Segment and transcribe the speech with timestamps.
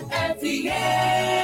[0.00, 1.43] Cecília FM.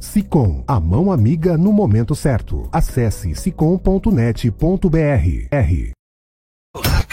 [0.00, 2.68] SICOM, a mão amiga no momento certo.
[2.72, 6.01] Acesse sicom.net.br.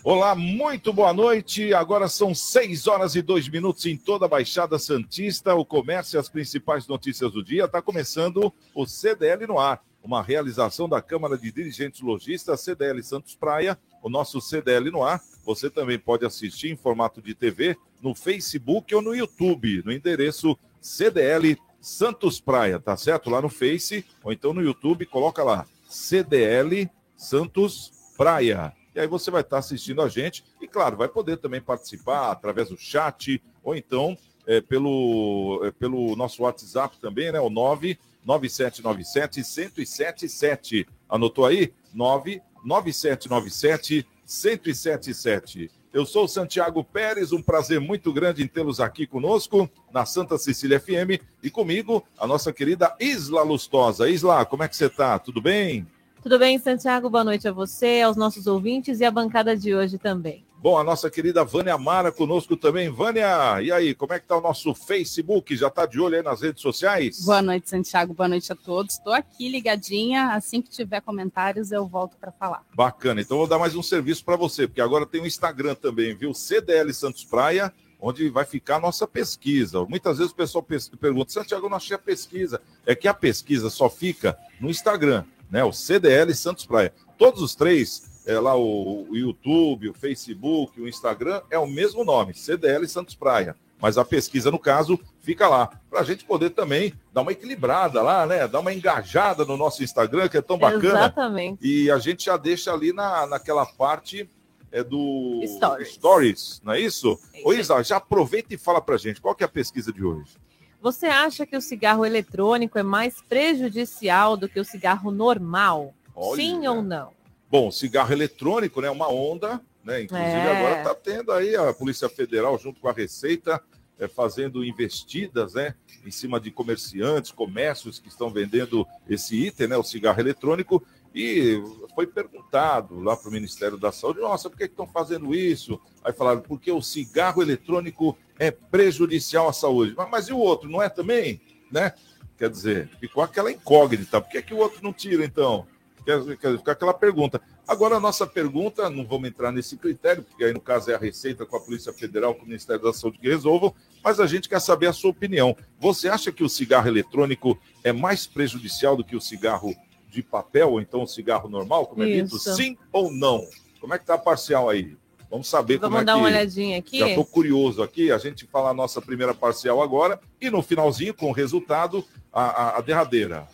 [0.04, 1.74] Olá, muito boa noite.
[1.74, 5.56] Agora são 6 horas e 2 minutos em toda a Baixada Santista.
[5.56, 7.64] O comércio e as principais notícias do dia.
[7.64, 13.35] Está começando o CDL no ar uma realização da Câmara de Dirigentes Logistas CDL Santos
[13.35, 15.22] Praia, o nosso CDL no ar.
[15.45, 20.57] Você também pode assistir em formato de TV no Facebook ou no YouTube, no endereço
[20.79, 23.29] CDL Santos Praia, tá certo?
[23.29, 28.74] Lá no Face ou então no YouTube, coloca lá CDL Santos Praia.
[28.95, 32.69] E aí você vai estar assistindo a gente e, claro, vai poder também participar através
[32.69, 34.18] do chat ou então
[34.48, 37.42] é, pelo, é, pelo nosso WhatsApp também, né?
[37.42, 40.85] O 9 9797 1077.
[41.09, 41.74] Anotou aí?
[41.94, 45.71] 99797 1077.
[45.94, 50.79] Eu sou Santiago Pérez, um prazer muito grande em tê-los aqui conosco na Santa Cecília
[50.79, 54.09] FM e comigo a nossa querida Isla Lustosa.
[54.09, 55.18] Isla, como é que você está?
[55.18, 55.88] Tudo bem?
[56.21, 57.09] Tudo bem, Santiago?
[57.09, 60.45] Boa noite a você, aos nossos ouvintes e à bancada de hoje também.
[60.59, 62.89] Bom, a nossa querida Vânia Mara conosco também.
[62.89, 65.56] Vânia, e aí, como é que está o nosso Facebook?
[65.56, 67.24] Já está de olho aí nas redes sociais?
[67.24, 68.12] Boa noite, Santiago.
[68.12, 68.95] Boa noite a todos.
[68.95, 70.31] Estou aqui ligadinha.
[70.31, 72.63] Assim que tiver comentários, eu volto para falar.
[72.74, 73.21] Bacana.
[73.21, 76.33] Então, vou dar mais um serviço para você, porque agora tem o Instagram também, viu?
[76.33, 77.71] CDL Santos Praia,
[78.01, 79.86] onde vai ficar a nossa pesquisa.
[79.86, 80.65] Muitas vezes o pessoal
[81.00, 82.60] pergunta, Santiago, eu não achei a pesquisa.
[82.83, 85.63] É que a pesquisa só fica no Instagram, né?
[85.63, 86.92] O CDL Santos Praia.
[87.15, 92.03] Todos os três é, lá o, o YouTube, o Facebook, o Instagram, é o mesmo
[92.03, 93.56] nome, CDL Santos Praia.
[93.79, 95.69] Mas a pesquisa, no caso, fica lá.
[95.89, 98.47] Para a gente poder também dar uma equilibrada lá, né?
[98.47, 101.00] Dar uma engajada no nosso Instagram, que é tão bacana.
[101.00, 101.59] Exatamente.
[101.65, 104.29] E a gente já deixa ali na, naquela parte
[104.71, 105.94] é do Stories.
[105.94, 107.18] Stories, não é isso?
[107.45, 110.35] Ô, Isa, já aproveita e fala pra gente, qual que é a pesquisa de hoje?
[110.81, 115.94] Você acha que o cigarro eletrônico é mais prejudicial do que o cigarro normal?
[116.15, 116.35] Olha.
[116.35, 117.17] Sim ou não?
[117.50, 118.90] Bom, cigarro eletrônico, né?
[118.90, 120.04] Uma onda, né?
[120.04, 120.58] Inclusive É.
[120.58, 123.62] agora está tendo aí a Polícia Federal junto com a Receita
[124.00, 125.74] é, fazendo investidas, né?
[126.06, 129.78] Em cima de comerciantes, comércios que estão vendendo esse item, né?
[129.78, 130.86] O cigarro eletrônico.
[131.16, 131.60] E
[131.96, 135.80] foi perguntado lá para o Ministério da Saúde, nossa, por que estão fazendo isso?
[136.04, 139.94] Aí falaram, porque o cigarro eletrônico é prejudicial à saúde.
[139.98, 141.42] Mas, mas e o outro, não é também?
[141.72, 141.94] Né?
[142.38, 144.22] Quer dizer, ficou aquela incógnita.
[144.22, 145.66] Por que, que o outro não tira, então?
[146.07, 147.42] Quer, ficar aquela pergunta.
[147.68, 150.98] Agora, a nossa pergunta, não vamos entrar nesse critério, porque aí no caso é a
[150.98, 154.48] Receita com a Polícia Federal, com o Ministério da Saúde que resolvam, mas a gente
[154.48, 155.54] quer saber a sua opinião.
[155.81, 159.75] Você acha que o cigarro eletrônico é mais prejudicial do que o cigarro
[160.09, 162.39] de papel, ou então o cigarro normal, como é dito?
[162.39, 163.45] Sim ou não?
[163.81, 164.95] Como é que tá a parcial aí?
[165.30, 166.19] Vamos saber Vamos como é dar que...
[166.19, 167.00] uma olhadinha aqui?
[167.00, 171.13] Já estou curioso aqui, a gente fala a nossa primeira parcial agora, e no finalzinho,
[171.13, 173.45] com o resultado, a, a- a derradeira.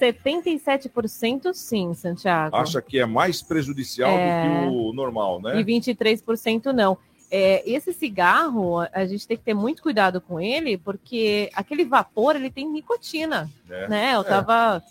[0.00, 2.56] 77% sim, Santiago.
[2.56, 4.42] Acha que é mais prejudicial É.
[4.64, 5.60] do que o normal, né?
[5.60, 6.96] E 23% não.
[7.30, 12.36] É, esse cigarro, a gente tem que ter muito cuidado com ele, porque aquele vapor,
[12.36, 13.88] ele tem nicotina, É.
[13.88, 14.12] né?
[14.14, 14.22] Eu É.
[14.22, 14.82] estava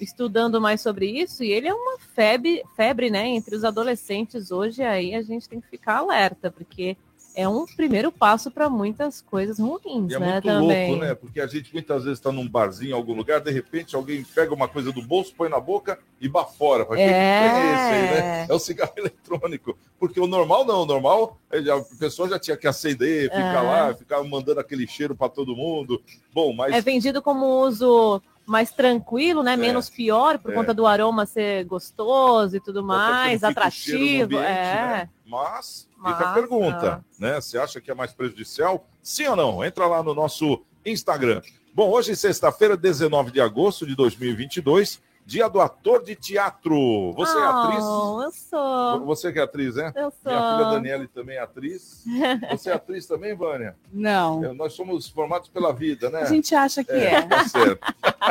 [0.00, 4.82] estudando mais sobre isso e ele é uma febre, febre, né, entre os adolescentes hoje,
[4.82, 6.96] aí a gente tem que ficar alerta, porque
[7.40, 10.88] é um primeiro passo para muitas coisas ruins, E é né, muito também.
[10.90, 11.14] louco, né?
[11.14, 14.52] Porque a gente muitas vezes está num barzinho, em algum lugar, de repente alguém pega
[14.54, 16.84] uma coisa do bolso, põe na boca e bafora.
[16.84, 16.96] "Que É.
[16.96, 18.46] que é esse aí, né?
[18.48, 19.76] É o cigarro eletrônico.
[19.98, 23.68] Porque o normal não, o normal, a pessoa já tinha que acender, ficar É.
[23.88, 26.00] lá, ficar mandando aquele cheiro para todo mundo.
[26.32, 29.52] Bom, mas É vendido como uso mais tranquilo, né?
[29.52, 29.56] É.
[29.56, 30.54] Menos pior, por É.
[30.54, 34.24] conta do aroma ser gostoso e tudo mais, atrativo.
[34.24, 34.74] ambiente, é.
[34.74, 35.08] né?
[35.24, 37.40] Mas, fica a pergunta, né?
[37.40, 38.88] Você acha que é mais prejudicial?
[39.00, 39.64] Sim ou não?
[39.64, 41.40] Entra lá no nosso Instagram.
[41.72, 47.12] Bom, hoje, sexta-feira, 19 de agosto de 2022, dia do ator de teatro.
[47.12, 47.84] Você é atriz?
[47.84, 49.06] Oh, eu sou.
[49.06, 49.92] Você que é atriz, né?
[49.94, 50.32] Eu sou.
[50.32, 52.04] Minha filha Daniele também é atriz.
[52.50, 53.76] Você é atriz também, Vânia?
[53.92, 54.44] Não.
[54.44, 56.22] É, Nós somos formados pela vida, né?
[56.22, 57.22] A gente acha que é.
[57.22, 57.86] Tá certo.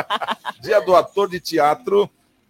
[0.60, 2.08] Dia do ator de teatro.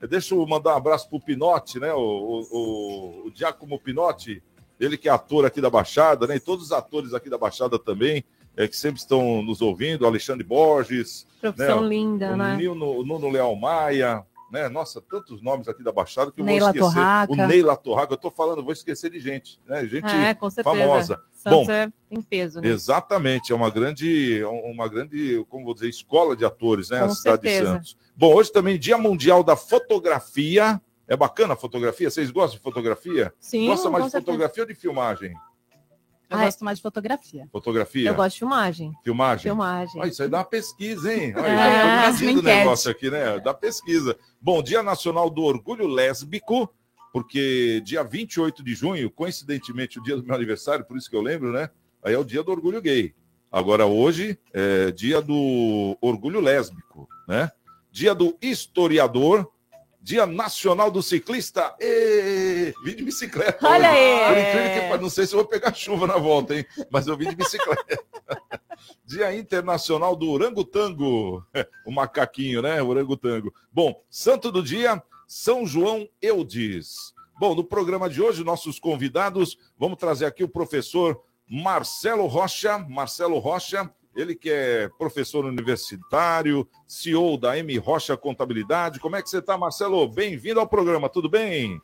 [0.09, 1.93] Deixa eu mandar um abraço pro Pinotti, né?
[1.93, 4.43] O, o, o, o Giacomo Pinotti,
[4.79, 6.37] ele que é ator aqui da Baixada, né?
[6.37, 8.25] E todos os atores aqui da Baixada também,
[8.57, 11.89] é, que sempre estão nos ouvindo, Alexandre Borges, Profissão né?
[11.89, 12.57] linda, o né?
[12.57, 14.69] Nuno, o Nuno Leal Maia, né?
[14.69, 16.95] Nossa, tantos nomes aqui da Baixada que eu Neila vou esquecer.
[16.95, 17.33] Torraca.
[17.33, 19.87] O Neila Torraca, eu tô falando, vou esquecer de gente, né?
[19.87, 21.21] Gente É, famosa.
[21.33, 22.69] Santos Bom, é em peso, né?
[22.69, 26.99] Exatamente, é uma grande, uma grande, como vou dizer, escola de atores, né?
[26.99, 27.65] Com a cidade certeza.
[27.65, 27.97] de Santos.
[28.15, 30.81] Bom, hoje também Dia Mundial da Fotografia.
[31.09, 32.09] É bacana a fotografia?
[32.09, 33.35] Vocês gostam de fotografia?
[33.41, 34.27] Sim, Gosta mais de certeza.
[34.33, 35.35] fotografia ou de filmagem?
[36.31, 36.45] Eu Ai.
[36.45, 37.49] gosto mais de fotografia.
[37.51, 38.09] Fotografia?
[38.09, 38.93] Eu gosto de filmagem.
[39.03, 39.43] Filmagem?
[39.43, 40.01] Filmagem.
[40.03, 41.35] Ah, isso aí dá uma pesquisa, hein?
[41.37, 42.43] Olha, É, já tô o enquete.
[42.45, 43.41] negócio aqui, né?
[43.41, 44.17] Da pesquisa.
[44.41, 46.73] Bom, Dia Nacional do Orgulho Lésbico,
[47.13, 51.21] porque dia 28 de junho, coincidentemente, o dia do meu aniversário, por isso que eu
[51.23, 51.69] lembro, né?
[52.03, 53.13] Aí é o dia do orgulho gay.
[53.51, 57.51] Agora, hoje é dia do orgulho lésbico, né?
[57.91, 59.51] Dia do historiador,
[60.01, 61.75] Dia Nacional do Ciclista.
[61.79, 63.69] Ê, vim de bicicleta.
[63.69, 63.99] Olha hoje.
[63.99, 64.89] aí.
[64.89, 66.65] Por que não sei se eu vou pegar chuva na volta, hein?
[66.91, 68.03] Mas eu vim de bicicleta.
[69.05, 71.45] Dia Internacional do Orangotango.
[71.87, 72.81] O macaquinho, né?
[72.81, 73.53] O orangotango.
[73.73, 77.13] Bom, santo do dia, São João Eudes.
[77.39, 82.79] Bom, no programa de hoje, nossos convidados, vamos trazer aqui o professor Marcelo Rocha.
[82.79, 83.91] Marcelo Rocha,
[84.21, 89.01] ele que é professor universitário, CEO da M Rocha Contabilidade.
[89.01, 90.07] Como é que você está, Marcelo?
[90.07, 91.81] Bem-vindo ao programa, tudo bem?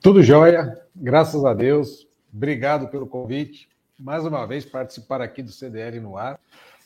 [0.00, 2.08] Tudo jóia, graças a Deus.
[2.32, 3.68] Obrigado pelo convite.
[3.98, 6.40] Mais uma vez participar aqui do CDL no ar.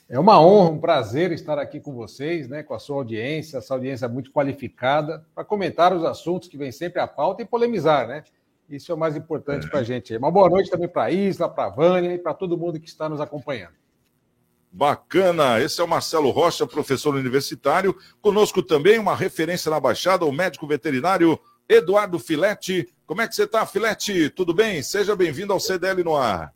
[0.09, 3.75] É uma honra, um prazer estar aqui com vocês, né, com a sua audiência, essa
[3.75, 8.23] audiência muito qualificada, para comentar os assuntos que vêm sempre à pauta e polemizar, né?
[8.68, 10.16] Isso é o mais importante para a gente.
[10.16, 12.88] Uma boa noite também para a Isla, para a Vânia e para todo mundo que
[12.88, 13.75] está nos acompanhando.
[14.73, 17.96] Bacana, esse é o Marcelo Rocha, professor universitário.
[18.20, 22.88] Conosco também uma referência na Baixada, o médico veterinário Eduardo Filete.
[23.06, 24.28] Como é que você está, Filete?
[24.30, 24.82] Tudo bem?
[24.82, 26.52] Seja bem-vindo ao CDL no ar.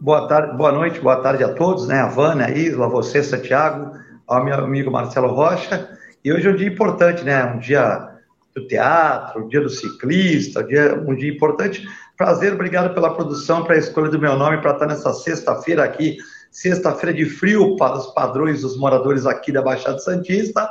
[0.00, 2.00] Boa tarde, boa noite, boa tarde a todos, né?
[2.00, 5.96] A Vânia, a Isla, a você, Santiago, ao meu amigo Marcelo Rocha.
[6.24, 7.44] E hoje é um dia importante, né?
[7.44, 8.11] Um dia
[8.54, 11.86] do teatro, o dia do ciclista, dia, um dia importante.
[12.16, 16.18] Prazer, obrigado pela produção, para a escolha do meu nome, para estar nessa sexta-feira aqui,
[16.50, 20.68] sexta-feira de frio para os padrões dos moradores aqui da Baixada Santista,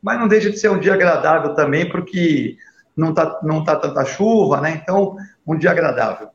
[0.00, 2.56] mas não deixa de ser um dia agradável também, porque
[2.96, 4.80] não está não tá tanta chuva, né?
[4.82, 6.28] Então, um dia agradável.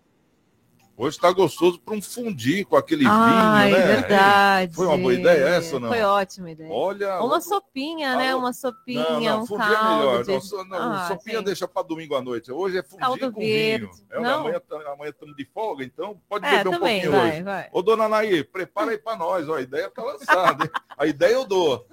[1.02, 3.86] Hoje está gostoso para um fundir com aquele Ai, vinho, né?
[3.96, 4.76] verdade.
[4.76, 5.88] Foi uma boa ideia essa não?
[5.88, 6.70] Foi ótima ideia.
[6.70, 7.22] Olha.
[7.22, 8.36] Uma sopinha, né?
[8.36, 9.94] Uma sopinha, não, não, um fundir caldo.
[9.94, 10.24] é melhor.
[10.26, 11.44] de- Não, Ah, sopinha sim.
[11.46, 12.52] deixa para domingo à noite.
[12.52, 13.86] Hoje é fundir Caldo com verde.
[13.86, 14.06] vinho.
[14.12, 14.40] É, Não.
[14.42, 17.44] amanhã tá- amanhã estamos de folga, então pode É, beber um pouquinho vai, hoje.
[17.44, 17.70] vai.
[17.72, 19.48] Ô, dona Naí, prepara aí para nós.
[19.48, 20.70] Ó, a ideia tá lançada.
[20.98, 21.88] A ideia eu dou.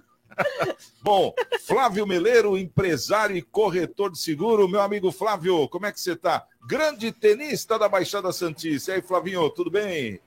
[1.02, 1.33] Bom,
[1.66, 4.69] Flávio Meleiro, empresário e corretor de seguro.
[4.69, 6.45] Meu amigo Flávio, como é que você tá?
[6.69, 8.90] Grande tenista da Baixada Santista.
[8.90, 10.21] E aí, Flavinho, tudo bem?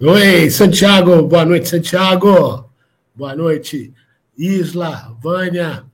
[0.00, 1.22] Oi, Santiago.
[1.22, 2.70] Boa noite, Santiago.
[3.14, 3.92] Boa noite,
[4.38, 5.84] Isla, Vânia,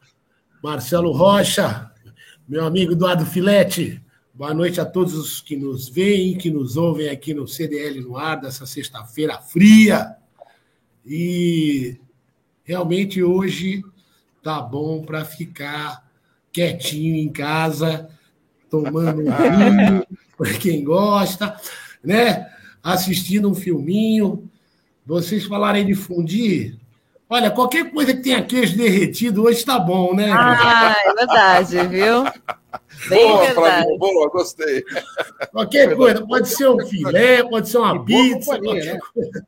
[0.63, 1.91] Marcelo Rocha,
[2.47, 4.01] meu amigo Eduardo Filete.
[4.33, 8.17] Boa noite a todos os que nos veem, que nos ouvem aqui no CDL no
[8.17, 10.15] ar dessa sexta-feira fria.
[11.05, 11.99] E
[12.67, 13.83] realmente hoje
[14.43, 16.05] tá bom para ficar
[16.53, 18.11] quietinho em casa,
[18.69, 20.07] tomando um vinho,
[20.37, 21.57] para quem gosta,
[22.03, 22.51] né?
[22.83, 24.51] Assistindo um filminho.
[25.07, 26.77] Vocês falarem de fundir.
[27.29, 30.31] Olha, qualquer coisa que tenha queijo derretido hoje tá bom, né?
[30.33, 32.25] Ah, é verdade, viu?
[33.09, 33.55] Bem boa, verdade.
[33.55, 34.85] Flavinho, boa, gostei.
[35.53, 39.01] Qualquer coisa, pode ser um filé, pode ser uma pizza, qualquer né?
[39.13, 39.47] coisa.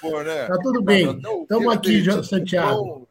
[0.00, 0.46] Pô, né?
[0.46, 1.10] Tá tudo bem.
[1.42, 3.08] Estamos aqui, derretido, Santiago.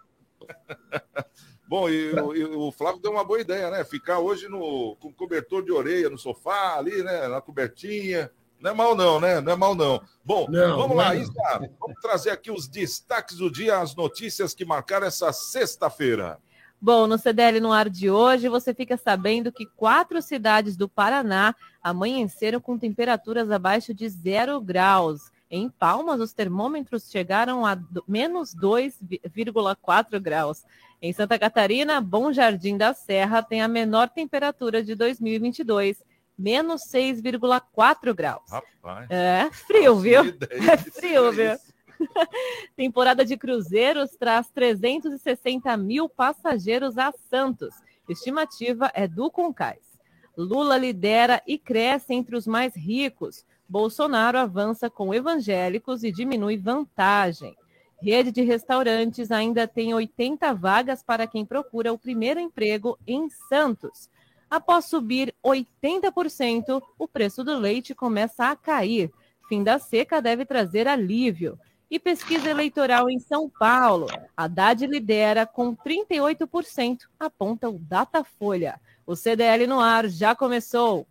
[1.67, 3.83] Bom, e, o- e o Flávio deu uma boa ideia, né?
[3.83, 7.27] Ficar hoje no, com cobertor de orelha no sofá, ali, né?
[7.27, 8.31] Na cobertinha.
[8.59, 9.39] Não é mal, não, né?
[9.39, 10.01] Não é mal, não.
[10.25, 11.19] Bom, Não, vamos não lá, é.
[11.19, 11.31] Isa.
[11.79, 16.39] Vamos trazer aqui os destaques do dia, as notícias que marcaram essa sexta-feira.
[16.81, 21.53] Bom, no CDL no ar de hoje, você fica sabendo que quatro cidades do Paraná
[21.83, 25.29] amanheceram com temperaturas abaixo de zero graus.
[25.51, 27.75] Em Palmas, os termômetros chegaram a
[28.07, 30.63] menos 2,4 graus.
[31.01, 36.03] Em Santa Catarina, Bom Jardim da Serra tem a menor temperatura de 2022,
[36.37, 38.43] menos 6,4 graus.
[38.49, 39.09] Rapaz.
[39.09, 40.25] É frio, viu?
[40.25, 41.57] ideia É frio, viu?
[42.77, 47.73] Temporada de cruzeiros traz 360 mil passageiros a Santos.
[48.07, 49.89] Estimativa é do Concais.
[50.37, 53.43] Lula lidera e cresce entre os mais ricos.
[53.69, 57.55] Bolsonaro avança com evangélicos e diminui vantagem.
[58.01, 64.09] Rede de restaurantes ainda tem 80 vagas para quem procura o primeiro emprego em Santos.
[64.49, 69.11] Após subir 80%, o preço do leite começa a cair.
[69.47, 71.59] Fim da seca deve trazer alívio.
[71.91, 74.07] E pesquisa eleitoral em São Paulo.
[74.37, 78.79] Haddad lidera com 38%, aponta o Datafolha.
[79.05, 81.07] O CDL no ar já começou.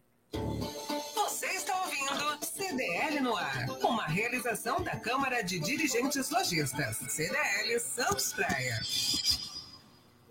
[4.82, 8.80] Da Câmara de Dirigentes Lojistas, CDL Santos Praia.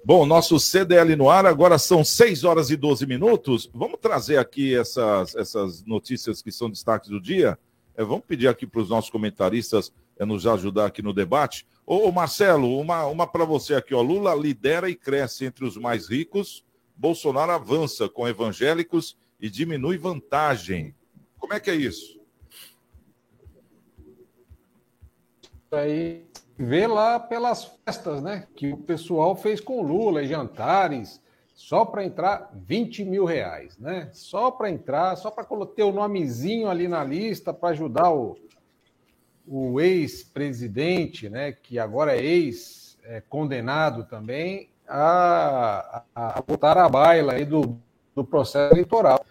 [0.03, 3.69] Bom, nosso CDL no ar, agora são 6 horas e 12 minutos.
[3.71, 7.59] Vamos trazer aqui essas, essas notícias que são destaques do dia.
[7.95, 11.67] É, vamos pedir aqui para os nossos comentaristas é, nos ajudar aqui no debate.
[11.85, 13.93] Ô, ô, Marcelo, uma, uma para você aqui.
[13.93, 14.01] Ó.
[14.01, 16.65] Lula lidera e cresce entre os mais ricos.
[16.95, 20.95] Bolsonaro avança com evangélicos e diminui vantagem.
[21.37, 22.16] Como é que é isso?
[25.75, 26.25] Aí
[26.57, 28.47] vê lá pelas festas, né?
[28.55, 31.21] Que o pessoal fez com Lula, jantares,
[31.53, 34.09] só para entrar 20 mil reais, né?
[34.13, 38.37] Só para entrar, só para ter o nomezinho ali na lista para ajudar o,
[39.47, 41.51] o ex-presidente, né?
[41.51, 47.79] Que agora é ex-condenado também, a, a, a botar a baila aí do,
[48.15, 49.23] do processo eleitoral.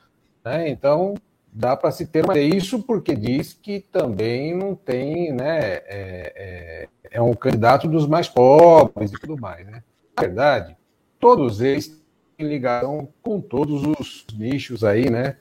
[0.45, 0.69] Né?
[0.69, 1.15] Então,
[1.57, 2.55] dá para se ter uma ideia.
[2.55, 5.59] Isso porque diz que também não tem, né?
[5.59, 9.83] É, é, é um candidato dos mais pobres e tudo mais, né?
[10.15, 10.77] Na verdade,
[11.19, 11.99] todos eles
[12.37, 15.37] têm ligação com todos os nichos aí, né?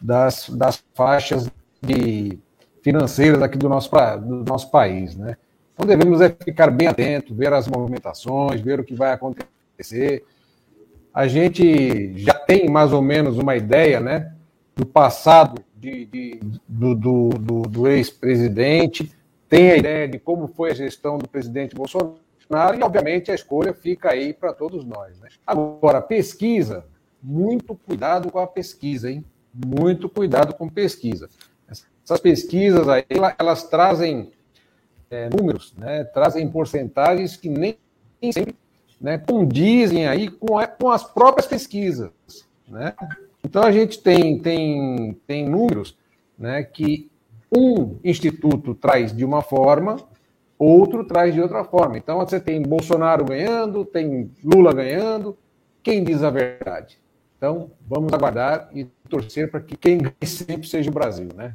[0.00, 2.38] Das, das faixas de
[2.82, 5.38] financeiras aqui do nosso, do nosso país, né?
[5.72, 10.24] Então devemos é ficar bem atentos, ver as movimentações, ver o que vai acontecer.
[11.12, 14.33] A gente já tem mais ou menos uma ideia, né?
[14.74, 19.12] Do passado de, de- do, do, do- do ex-presidente,
[19.48, 22.18] tem a ideia de como foi a gestão do presidente Bolsonaro,
[22.78, 25.18] e, obviamente, a escolha fica aí para todos nós.
[25.20, 25.28] né?
[25.46, 26.84] Agora, pesquisa,
[27.22, 29.24] muito cuidado com a pesquisa, hein?
[29.54, 31.28] Muito cuidado com pesquisa.
[32.04, 34.32] Essas pesquisas aí, ela- elas trazem
[35.10, 36.02] é, números, né?
[36.04, 37.78] trazem porcentagens que nem,
[38.32, 38.56] sempre
[39.00, 40.48] né, condizem aí com,
[40.80, 42.10] com as próprias pesquisas.
[42.66, 42.92] Né?
[43.44, 45.96] Então a gente tem, tem, tem números
[46.38, 47.10] né, que
[47.54, 49.96] um instituto traz de uma forma,
[50.58, 51.98] outro traz de outra forma.
[51.98, 55.36] Então você tem Bolsonaro ganhando, tem Lula ganhando.
[55.82, 56.98] Quem diz a verdade?
[57.36, 61.54] Então vamos aguardar e torcer para que quem ganhe sempre seja o Brasil, né?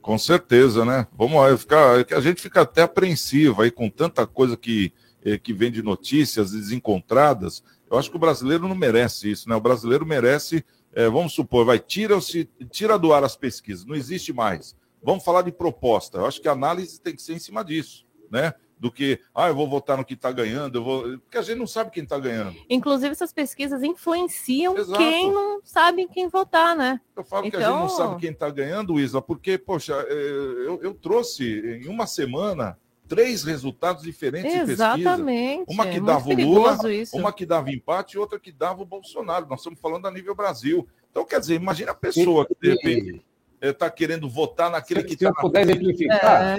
[0.00, 1.06] Com certeza, né?
[1.16, 4.90] Vamos ficar, a gente fica até apreensivo aí com tanta coisa que,
[5.22, 7.62] eh, que vem de notícias desencontradas.
[7.90, 9.56] Eu acho que o brasileiro não merece isso, né?
[9.56, 14.32] O brasileiro merece, é, vamos supor, vai tira-se, tira do ar as pesquisas, não existe
[14.32, 14.76] mais.
[15.02, 16.18] Vamos falar de proposta.
[16.18, 18.54] Eu acho que a análise tem que ser em cima disso, né?
[18.78, 21.02] do que, ah, eu vou votar no que está ganhando, eu vou.
[21.18, 22.56] Porque a gente não sabe quem está ganhando.
[22.70, 24.98] Inclusive, essas pesquisas influenciam Exato.
[24.98, 27.00] quem não sabe quem votar, né?
[27.16, 27.58] Eu falo então...
[27.58, 30.94] que a gente não então sabe quem está ganhando, Isa, porque, poxa, é, eu, eu
[30.94, 31.44] trouxe
[31.82, 32.78] em uma semana
[33.08, 35.64] três resultados diferentes Exatamente.
[35.72, 37.16] Uma que é dava o Lula, isso.
[37.16, 39.46] uma que dava empate e outra que dava o Bolsonaro.
[39.48, 40.86] Nós estamos falando a nível Brasil.
[41.10, 43.24] Então, quer dizer, imagina a pessoa que de repente
[43.60, 45.30] está querendo votar naquele se, que está.
[45.30, 46.58] Se eu puder exemplificar,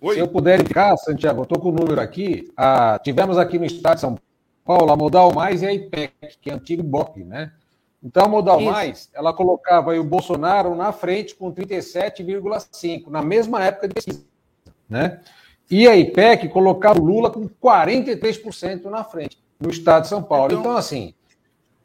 [0.00, 0.14] Oi?
[0.14, 2.52] Se eu puder indicar, Santiago, eu estou com o número aqui.
[2.56, 4.18] Ah, tivemos aqui no estado de São
[4.62, 7.52] Paulo a Modal Mais e a IPEC, que é antigo BOP, né?
[8.02, 8.70] Então, a Modal Isso.
[8.70, 14.26] Mais, ela colocava o Bolsonaro na frente com 37,5%, na mesma época de pesquisa,
[14.88, 15.20] né?
[15.70, 20.52] E a IPEC colocava o Lula com 43% na frente, no estado de São Paulo.
[20.52, 21.14] Então, então assim,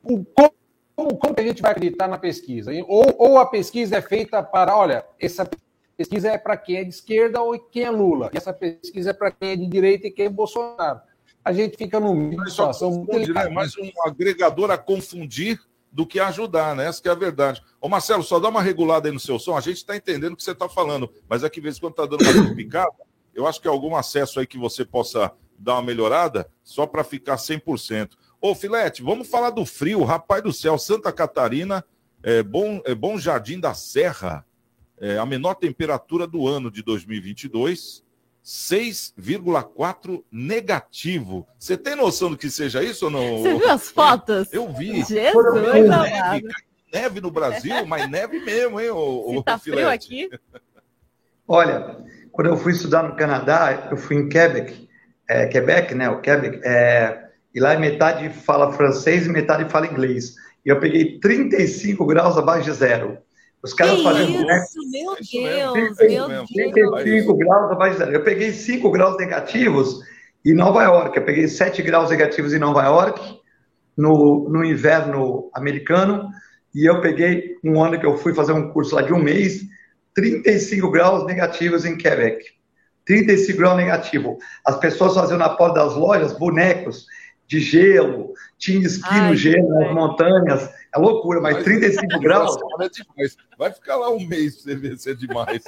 [0.04, 2.72] o, como, como a gente vai acreditar na pesquisa?
[2.88, 5.50] Ou, ou a pesquisa é feita para, olha, essa
[5.96, 8.30] pesquisa é para quem é de esquerda ou quem é Lula.
[8.34, 11.02] E essa pesquisa é para quem é de direita e quem é Bolsonaro.
[11.44, 13.50] A gente fica no meio de situação confunde, né?
[13.50, 15.60] Mais um agregador a confundir
[15.92, 16.88] do que ajudar, né?
[16.88, 17.62] Essa é a verdade.
[17.82, 19.58] Ô Marcelo, só dá uma regulada aí no seu som.
[19.58, 21.92] A gente está entendendo o que você está falando, mas aqui, de vez em quando,
[21.92, 22.94] está dando uma picada.
[23.34, 27.04] Eu acho que é algum acesso aí que você possa dar uma melhorada, só para
[27.04, 28.12] ficar 100%.
[28.42, 30.04] Ô, Filete, vamos falar do frio.
[30.04, 31.84] Rapaz do céu, Santa Catarina,
[32.24, 34.46] é, bom, é, bom Jardim da Serra,
[34.98, 38.04] é, a menor temperatura do ano de 2022,
[38.50, 41.48] 6,4 negativo.
[41.60, 43.44] Você tem noção do que seja isso ou não?
[43.44, 44.52] Você viu as fotos?
[44.52, 45.04] Eu vi.
[45.04, 46.48] Jesus, neve,
[46.92, 50.32] neve no Brasil, mas neve mesmo, hein, o, o tá frio aqui?
[51.48, 51.98] Olha,
[52.32, 54.90] quando eu fui estudar no Canadá, eu fui em Quebec,
[55.30, 60.34] é, Quebec, né, o Quebec, é, e lá metade fala francês e metade fala inglês.
[60.66, 63.20] E eu peguei 35 graus abaixo de zero.
[63.62, 64.32] Os caras que fazendo.
[64.32, 64.66] Isso, né?
[64.92, 65.98] meu Deus,
[66.50, 66.94] meu Deus.
[67.04, 68.12] 35 graus abaixo de zero.
[68.14, 70.02] Eu peguei 5 graus negativos
[70.46, 71.18] em Nova York.
[71.18, 73.40] Eu peguei 7 graus negativos em Nova York,
[73.98, 76.30] no, no inverno americano.
[76.74, 79.62] E eu peguei um ano que eu fui fazer um curso lá de um mês,
[80.16, 82.46] 35 graus negativos em Quebec.
[83.06, 84.38] 35 graus negativo.
[84.64, 87.08] As pessoas faziam na porta das lojas bonecos
[87.50, 90.70] de gelo, tinha esqui Ai, no gelo, nas montanhas.
[90.94, 92.56] É loucura, mas 35 graus.
[92.56, 95.64] É Vai ficar lá um mês pra você ver se é demais.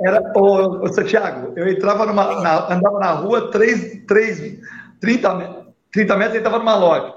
[0.00, 2.42] Era, ô, ô Santiago, eu entrava numa.
[2.42, 4.58] Na, andava na rua 3, 3,
[5.00, 7.14] 30, 30 metros e entrava numa loja.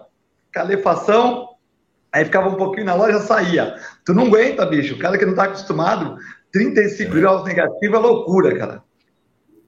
[0.52, 1.50] Calefação,
[2.12, 3.76] aí ficava um pouquinho na loja saía.
[4.06, 4.94] Tu não aguenta, bicho.
[4.94, 6.18] O cara que não tá acostumado,
[6.52, 7.20] 35 é.
[7.20, 8.84] graus negativo é loucura, cara.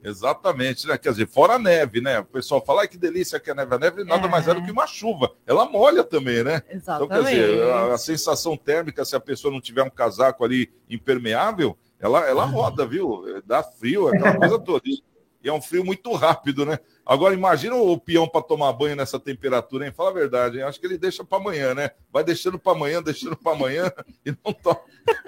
[0.05, 0.97] Exatamente, né?
[0.97, 2.19] Quer dizer, fora a neve, né?
[2.19, 3.73] O pessoal fala que delícia que a neve.
[3.73, 4.29] A neve nada é.
[4.29, 5.31] mais é do que uma chuva.
[5.47, 6.61] Ela molha também, né?
[6.69, 7.05] Exatamente.
[7.05, 10.71] Então, quer dizer, a, a, sensação térmica, se a pessoa não tiver um casaco ali
[10.87, 13.41] impermeável, ela, ela roda, viu?
[13.45, 14.83] Dá frio, aquela coisa toda.
[14.85, 16.79] E é um frio muito rápido, né?
[17.05, 19.93] Agora, imagina o peão para tomar banho nessa temperatura, hein?
[19.95, 20.63] Fala a verdade, hein?
[20.63, 21.91] Acho que ele deixa para amanhã, né?
[22.11, 23.91] Vai deixando para amanhã, deixando para amanhã
[24.25, 24.81] e não toma.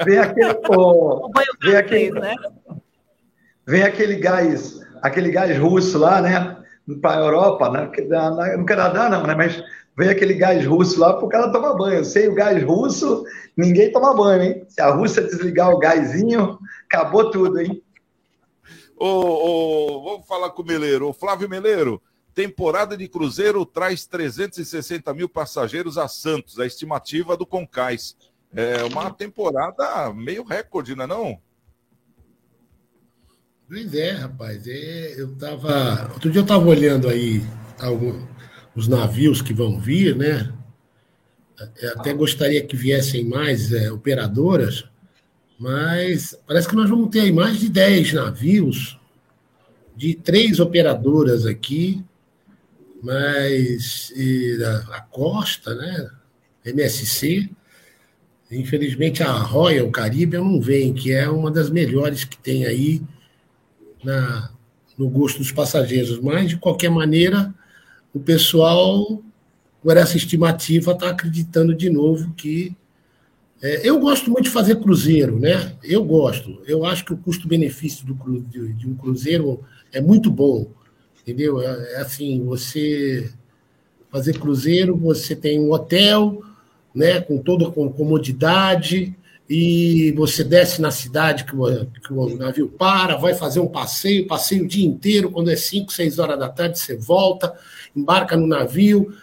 [0.03, 0.59] Vem aquele.
[0.69, 2.35] Oh, o banho vem aquele, né?
[3.67, 6.57] Vem aquele gás, aquele gás russo lá, né?
[7.01, 7.91] Para a Europa, né?
[8.55, 9.35] no Canadá não, né?
[9.35, 9.61] Mas
[9.95, 12.05] vem aquele gás russo lá para o cara tomar banho.
[12.05, 13.25] Sem o gás russo,
[13.57, 14.65] ninguém toma banho, hein?
[14.69, 17.83] Se a Rússia desligar o gásinho, acabou tudo, hein?
[18.95, 21.09] Ô, ô, vamos falar com o Meleiro.
[21.09, 22.01] O Flávio Meleiro,
[22.33, 28.15] temporada de cruzeiro traz 360 mil passageiros a Santos, a estimativa do Concais.
[28.55, 31.46] É uma temporada meio recorde, não é não?
[33.67, 34.65] Pois é, rapaz.
[34.65, 36.09] É, eu tava.
[36.13, 37.43] Outro dia eu estava olhando aí
[37.77, 38.23] alguns,
[38.73, 40.53] os navios que vão vir, né?
[41.81, 44.85] Eu até gostaria que viessem mais é, operadoras,
[45.59, 48.97] mas parece que nós vamos ter aí mais de 10 navios
[49.95, 52.05] de três operadoras aqui,
[53.03, 54.13] mas
[54.63, 56.09] a, a Costa, né?
[56.63, 57.49] MSC.
[58.49, 63.01] Infelizmente a Royal Caribe não vem, que é uma das melhores que tem aí
[64.03, 64.51] na,
[64.97, 66.19] no gosto dos passageiros.
[66.19, 67.53] Mas, de qualquer maneira,
[68.13, 69.21] o pessoal,
[69.81, 72.75] por essa estimativa, está acreditando de novo que.
[73.61, 75.75] É, eu gosto muito de fazer cruzeiro, né?
[75.83, 76.61] Eu gosto.
[76.65, 78.05] Eu acho que o custo-benefício
[78.49, 80.67] de, de um cruzeiro é muito bom,
[81.21, 81.59] entendeu?
[81.59, 83.31] É, é assim, você
[84.11, 86.41] fazer cruzeiro, você tem um hotel,
[86.93, 89.15] né, com toda a comodidade,
[89.49, 94.27] e você desce na cidade que o, que o, navio para, vai fazer um passeio,
[94.27, 97.53] passeio o dia inteiro, quando é 5, 6 horas da tarde, você volta,
[97.95, 99.13] embarca no navio,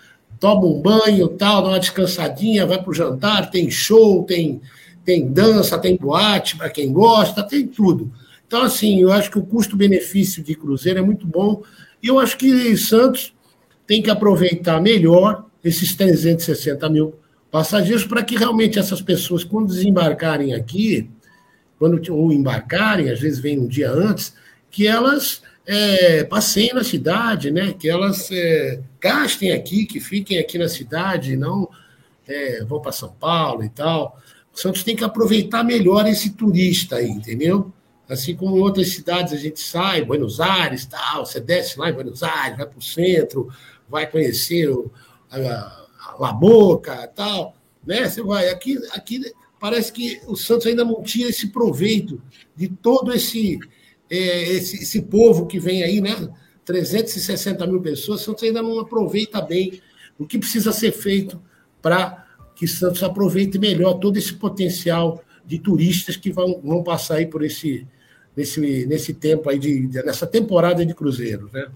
[0.40, 4.62] toma um banho, tal, dá uma descansadinha, vai para o jantar, tem show, tem,
[5.04, 8.10] tem dança, tem boate para quem gosta, tem tudo.
[8.46, 11.62] Então, assim, eu acho que o custo-benefício de cruzeiro é muito bom,
[12.02, 13.34] e eu acho que Santos
[13.86, 17.14] tem que aproveitar melhor esses 360 mil
[17.54, 21.08] passageiros para que realmente essas pessoas, quando desembarcarem aqui,
[21.78, 24.34] quando ou embarcarem, às vezes vem um dia antes,
[24.72, 27.72] que elas é, passeiem na cidade, né?
[27.72, 31.70] que elas é, gastem aqui, que fiquem aqui na cidade, não
[32.26, 34.18] é, vão para São Paulo e tal.
[34.52, 37.72] O Santos tem que aproveitar melhor esse turista aí, entendeu?
[38.08, 41.94] Assim como em outras cidades a gente sai, Buenos Aires, tal, você desce lá em
[41.94, 43.48] Buenos Aires, vai para o centro,
[43.88, 44.90] vai conhecer o,
[45.30, 45.83] a,
[46.18, 48.08] La Boca, tal, né?
[48.08, 49.22] Você vai aqui, aqui
[49.60, 52.20] parece que o Santos ainda não tinha esse proveito
[52.56, 53.58] de todo esse
[54.10, 56.28] é, esse, esse, povo que vem aí, né?
[56.64, 59.80] 360 mil pessoas, Santos ainda não aproveita bem
[60.18, 61.40] o que precisa ser feito
[61.82, 67.26] para que Santos aproveite melhor todo esse potencial de turistas que vão, vão passar aí
[67.26, 67.86] por esse
[68.36, 71.68] nesse, nesse tempo aí de, nessa temporada de cruzeiros, né?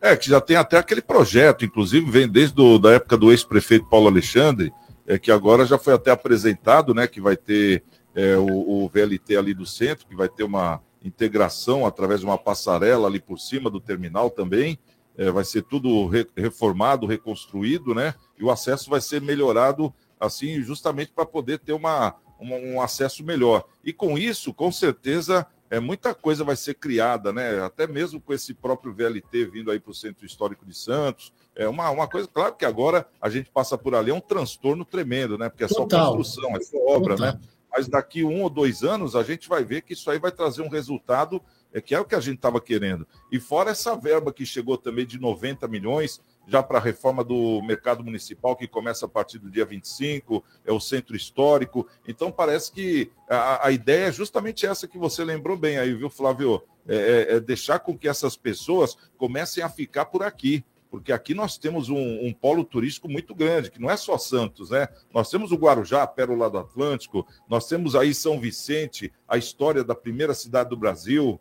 [0.00, 3.88] É, que já tem até aquele projeto, inclusive vem desde do, da época do ex-prefeito
[3.88, 4.72] Paulo Alexandre,
[5.06, 7.82] é, que agora já foi até apresentado, né, que vai ter
[8.14, 12.38] é, o, o, VLT ali do centro, que vai ter uma integração através de uma
[12.38, 14.78] passarela ali por cima do terminal também,
[15.16, 20.62] é, vai ser tudo re, reformado, reconstruído, né, e o acesso vai ser melhorado, assim,
[20.62, 23.64] justamente para poder ter uma, um acesso melhor.
[23.84, 27.62] E com isso, com certeza, é, muita coisa vai ser criada, né?
[27.62, 31.32] Até mesmo com esse próprio VLT vindo aí para o Centro Histórico de Santos.
[31.54, 34.84] É uma, uma coisa, claro que agora a gente passa por ali, é um transtorno
[34.84, 35.48] tremendo, né?
[35.48, 36.06] Porque é Total.
[36.06, 37.34] só construção, é só obra, Total.
[37.34, 37.40] né?
[37.70, 40.62] Mas daqui um ou dois anos a gente vai ver que isso aí vai trazer
[40.62, 43.06] um resultado é que é o que a gente estava querendo.
[43.30, 47.60] E fora essa verba que chegou também de 90 milhões, já para a reforma do
[47.62, 51.86] mercado municipal, que começa a partir do dia 25, é o centro histórico.
[52.06, 56.08] Então, parece que a, a ideia é justamente essa que você lembrou bem aí, viu,
[56.08, 56.62] Flávio?
[56.86, 61.34] É, é, é deixar com que essas pessoas comecem a ficar por aqui porque aqui
[61.34, 64.88] nós temos um, um, polo turístico muito grande, que não é só Santos, né?
[65.12, 69.94] Nós temos o Guarujá, Pérola do Atlântico, nós temos aí São Vicente, a história da
[69.94, 71.38] primeira cidade do Brasil,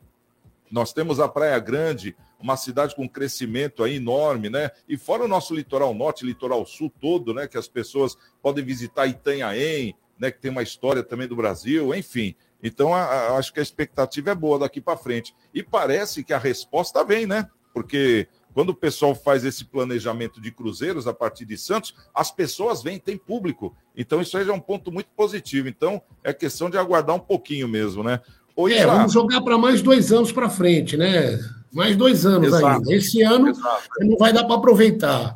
[0.72, 4.72] nós temos a Praia Grande, uma cidade com crescimento aí enorme, né?
[4.88, 7.48] E fora o nosso litoral norte, litoral sul todo, né?
[7.48, 10.32] Que as pessoas podem visitar Itanhaém, né?
[10.32, 12.36] Que tem uma história também do Brasil, enfim.
[12.62, 15.34] Então, a, a, acho que a expectativa é boa daqui para frente.
[15.54, 17.50] E parece que a resposta vem, né?
[17.74, 22.82] Porque quando o pessoal faz esse planejamento de cruzeiros a partir de Santos, as pessoas
[22.82, 23.76] vêm, tem público.
[23.96, 25.68] Então, isso aí já é um ponto muito positivo.
[25.68, 28.20] Então, é questão de aguardar um pouquinho mesmo, né?
[28.58, 31.40] Oi, é, vamos jogar para mais dois anos para frente, né?
[31.72, 32.66] Mais dois anos Exato.
[32.66, 32.96] ainda.
[32.96, 33.84] Esse ano Exato.
[34.00, 35.36] não vai dar para aproveitar.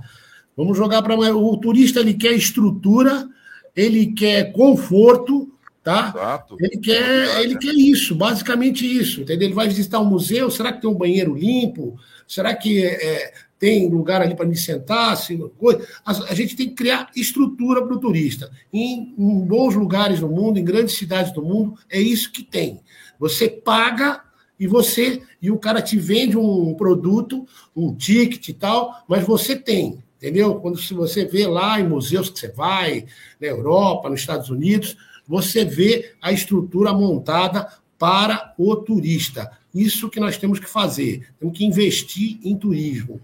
[0.58, 1.32] Vamos jogar para mais.
[1.32, 3.30] O turista ele quer estrutura,
[3.76, 5.54] ele quer conforto,
[5.84, 6.12] tá?
[6.16, 6.58] Exato.
[6.60, 9.50] Ele quer, ele quer isso, basicamente isso, entendeu?
[9.50, 12.00] Ele vai visitar um museu, será que tem um banheiro limpo?
[12.28, 15.14] Será que é, tem lugar ali para me sentar?
[15.14, 15.88] Assim, coisa?
[16.04, 18.50] A, a, gente tem que criar estrutura para o turista.
[18.74, 22.82] Em, em bons lugares no mundo, em grandes cidades do mundo, é isso que tem.
[23.22, 24.24] Você paga
[24.60, 29.56] e você e o cara te vende um produto, um ticket e tal, mas você
[29.56, 30.56] tem, entendeu?
[30.56, 33.06] Quando se você vê lá em museus que você vai,
[33.40, 39.52] na Europa, nos Estados Unidos, você vê a estrutura montada para o turista.
[39.74, 41.32] Isso que nós temos que fazer.
[41.40, 43.22] Temos que investir em turismo.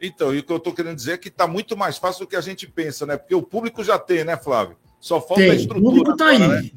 [0.00, 2.28] Então, e o que eu estou querendo dizer é que está muito mais fácil do
[2.28, 3.16] que a gente pensa, né?
[3.16, 4.76] Porque o público já tem, né, Flávio?
[5.00, 5.50] Só falta tem.
[5.50, 5.80] a estrutura.
[5.80, 6.38] O público está aí.
[6.38, 6.70] Né?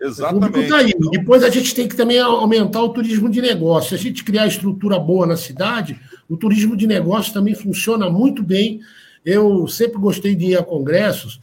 [0.00, 0.68] Exatamente.
[0.68, 0.92] Tá aí.
[1.10, 3.90] Depois a gente tem que também aumentar o turismo de negócio.
[3.90, 8.42] Se a gente criar estrutura boa na cidade, o turismo de negócio também funciona muito
[8.42, 8.80] bem.
[9.24, 11.40] Eu sempre gostei de ir a congressos,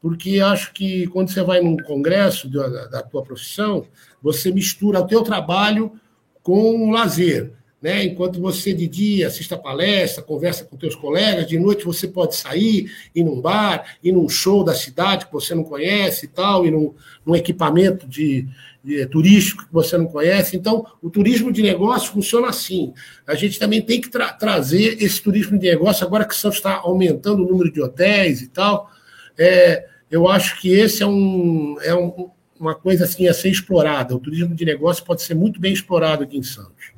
[0.00, 3.84] porque acho que quando você vai num congresso da, da tua profissão,
[4.22, 5.92] você mistura o teu trabalho
[6.42, 7.52] com o lazer.
[7.80, 8.04] Né?
[8.04, 12.34] Enquanto você de dia assiste a palestra, conversa com teus colegas, de noite você pode
[12.34, 16.66] sair, ir num bar, ir num show da cidade que você não conhece e tal,
[16.66, 16.92] ir num,
[17.24, 18.46] num equipamento de,
[18.82, 20.56] de, turístico que você não conhece.
[20.56, 22.92] Então, o turismo de negócio funciona assim.
[23.26, 26.78] A gente também tem que tra trazer esse turismo de negócio, agora que Santos está
[26.78, 28.90] aumentando o número de hotéis e tal.
[29.38, 34.16] É, eu acho que esse é um, é um, uma coisa assim a ser explorada.
[34.16, 36.97] O turismo de negócio pode ser muito bem explorado aqui em Santos.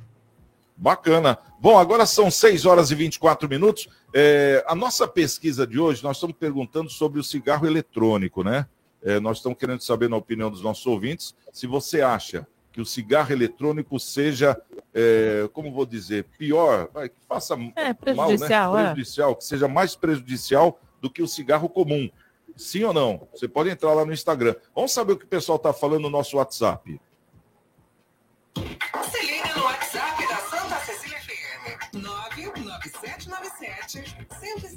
[0.80, 1.38] Bacana.
[1.60, 3.86] Bom, agora são 6 horas e 24 minutos.
[4.14, 8.66] É, a nossa pesquisa de hoje, nós estamos perguntando sobre o cigarro eletrônico, né?
[9.02, 12.86] É, nós estamos querendo saber, na opinião dos nossos ouvintes, se você acha que o
[12.86, 14.58] cigarro eletrônico seja,
[14.94, 18.92] é, como vou dizer, pior, que faça é, prejudicial, mal, né?
[18.92, 22.08] prejudicial, que seja mais prejudicial do que o cigarro comum.
[22.56, 23.28] Sim ou não?
[23.34, 24.54] Você pode entrar lá no Instagram.
[24.74, 26.98] Vamos saber o que o pessoal está falando no nosso WhatsApp.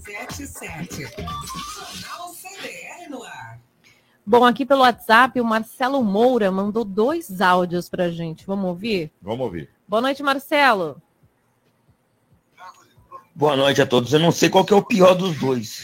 [0.04, 1.12] 99797-1077.
[1.74, 3.60] Jornal CDL no ar.
[4.26, 8.46] Bom, aqui pelo WhatsApp, o Marcelo Moura mandou dois áudios pra gente.
[8.46, 9.12] Vamos ouvir?
[9.22, 9.70] Vamos ouvir.
[9.88, 11.02] Boa noite, Marcelo.
[13.36, 14.14] Boa noite a todos.
[14.14, 15.84] Eu não sei qual que é o pior dos dois,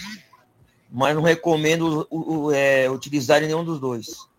[0.89, 4.29] mas não recomendo o, o, é, utilizar nenhum dos dois.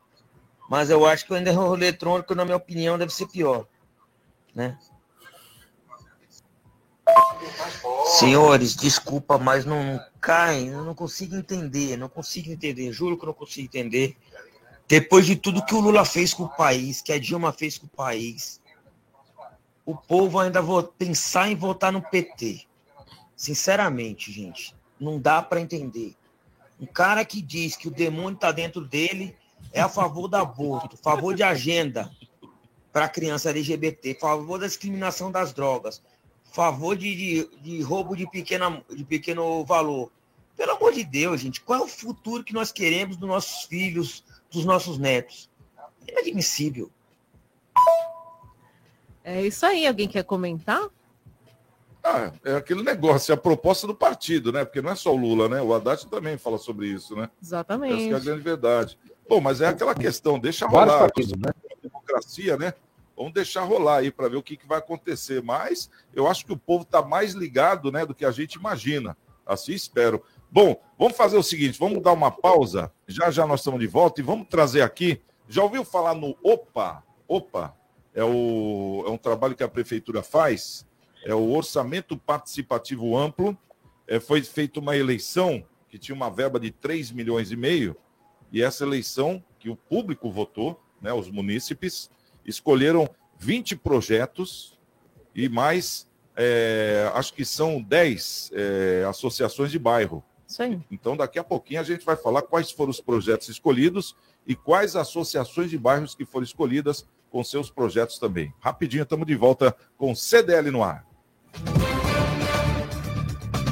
[0.69, 3.67] Mas eu acho que o enderro eletrônico, na minha opinião, deve ser pior.
[4.55, 4.79] Né?
[8.19, 13.33] Senhores, desculpa, mas não caem, eu não consigo entender, não consigo entender, juro que não
[13.33, 14.17] consigo entender.
[14.87, 17.87] Depois de tudo que o Lula fez com o país, que a Dilma fez com
[17.87, 18.61] o país,
[19.87, 22.67] o povo ainda vai pensar em votar no PT.
[23.37, 26.15] Sinceramente, gente, não dá para entender.
[26.81, 29.37] Um cara que diz que o demônio está dentro dele
[29.73, 32.11] é a favor do aborto, favor de agenda
[32.93, 36.03] para criança LGBT, favor da discriminação das drogas,
[36.51, 40.11] favor de, de, de, roubo de, pequena, de pequeno valor.
[40.57, 44.25] Pelo amor de Deus, gente, qual é o futuro que nós queremos dos nossos filhos,
[44.51, 45.49] dos nossos netos?
[46.07, 46.91] Inadmissível.
[49.25, 49.87] É isso aí.
[49.87, 50.89] Alguém quer comentar?
[52.03, 54.65] Ah, é aquele negócio, é a proposta do partido, né?
[54.65, 55.61] Porque não é só o Lula, né?
[55.61, 57.29] O Haddad também fala sobre isso, né?
[57.43, 58.07] Exatamente.
[58.07, 58.99] Essa é a grande verdade.
[59.29, 60.99] Bom, mas é aquela questão, deixa rolar.
[60.99, 61.53] Partidos, né?
[61.83, 62.75] Democracia, né?
[63.21, 65.43] Vamos deixar rolar aí para ver o que, que vai acontecer.
[65.43, 69.15] Mas eu acho que o povo está mais ligado né, do que a gente imagina.
[69.45, 70.25] Assim espero.
[70.51, 72.91] Bom, vamos fazer o seguinte: vamos dar uma pausa.
[73.07, 75.21] Já já nós estamos de volta e vamos trazer aqui.
[75.47, 77.05] Já ouviu falar no OPA?
[77.29, 77.77] OPA
[78.15, 80.87] é, o, é um trabalho que a prefeitura faz,
[81.23, 83.55] é o Orçamento Participativo Amplo.
[84.09, 87.95] É, foi feita uma eleição que tinha uma verba de 3 milhões e meio,
[88.51, 92.11] e essa eleição que o público votou, né, os munícipes,
[92.51, 93.09] escolheram
[93.39, 94.79] 20 projetos
[95.35, 100.23] e mais, é, acho que são 10 é, associações de bairro.
[100.47, 100.83] Sim.
[100.91, 104.97] Então, daqui a pouquinho a gente vai falar quais foram os projetos escolhidos e quais
[104.97, 108.53] associações de bairros que foram escolhidas com seus projetos também.
[108.59, 111.07] Rapidinho, estamos de volta com CDL no ar.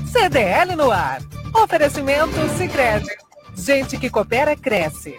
[0.06, 1.20] CDL no ar.
[1.62, 3.08] Oferecimento Sicredi.
[3.56, 5.18] Gente que coopera cresce.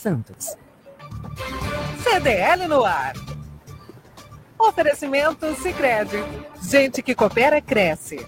[0.00, 0.56] Santos.
[2.02, 3.12] CDL no ar.
[4.58, 6.24] Oferecimento Sicredi.
[6.62, 8.26] Gente que coopera cresce.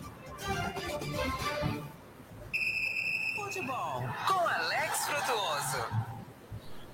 [3.35, 5.85] Futebol com Alex Frutuoso.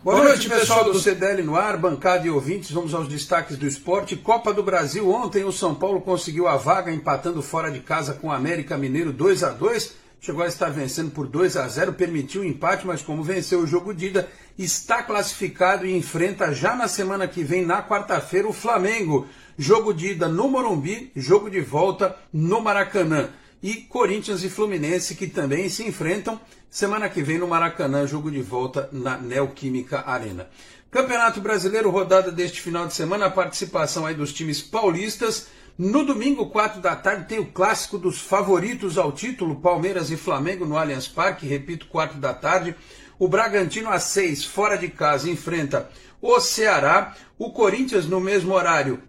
[0.05, 2.71] Boa noite, pessoal do CDL no ar, bancada e ouvintes.
[2.71, 4.15] Vamos aos destaques do esporte.
[4.17, 5.11] Copa do Brasil.
[5.11, 9.13] Ontem o São Paulo conseguiu a vaga empatando fora de casa com o América Mineiro
[9.13, 13.03] 2 a 2 chegou a estar vencendo por 2 a 0, permitiu o empate, mas
[13.03, 14.29] como venceu o jogo de ida,
[14.59, 19.27] está classificado e enfrenta já na semana que vem, na quarta-feira, o Flamengo.
[19.57, 23.31] Jogo de ida no Morumbi, jogo de volta no Maracanã.
[23.63, 28.41] E Corinthians e Fluminense que também se enfrentam semana que vem no Maracanã, jogo de
[28.41, 30.49] volta na Neoquímica Arena.
[30.91, 35.49] Campeonato Brasileiro, rodada deste final de semana, a participação aí dos times paulistas.
[35.79, 40.67] No domingo, 4 da tarde, tem o clássico dos favoritos ao título, Palmeiras e Flamengo
[40.67, 42.75] no Allianz Parque, repito, 4 da tarde.
[43.17, 45.89] O Bragantino às 6, fora de casa, enfrenta
[46.21, 47.15] o Ceará.
[47.39, 49.01] O Corinthians no mesmo horário.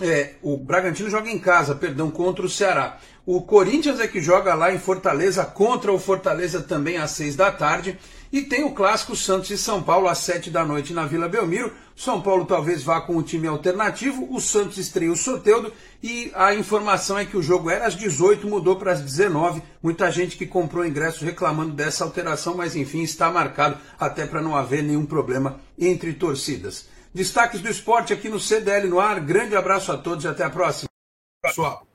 [0.00, 2.98] É, o Bragantino joga em casa, perdão, contra o Ceará.
[3.24, 7.52] O Corinthians é que joga lá em Fortaleza contra o Fortaleza também às 6 da
[7.52, 7.96] tarde.
[8.32, 11.72] E tem o clássico Santos e São Paulo às 7 da noite na Vila Belmiro.
[11.96, 16.54] São Paulo talvez vá com um time alternativo, o Santos estreia o Soteudo e a
[16.54, 19.62] informação é que o jogo era às 18, mudou para as 19.
[19.82, 24.56] Muita gente que comprou ingresso reclamando dessa alteração, mas enfim, está marcado até para não
[24.56, 26.88] haver nenhum problema entre torcidas.
[27.12, 29.18] Destaques do esporte aqui no CDL no ar.
[29.20, 30.88] Grande abraço a todos e até a próxima.
[31.42, 31.89] Pessoal.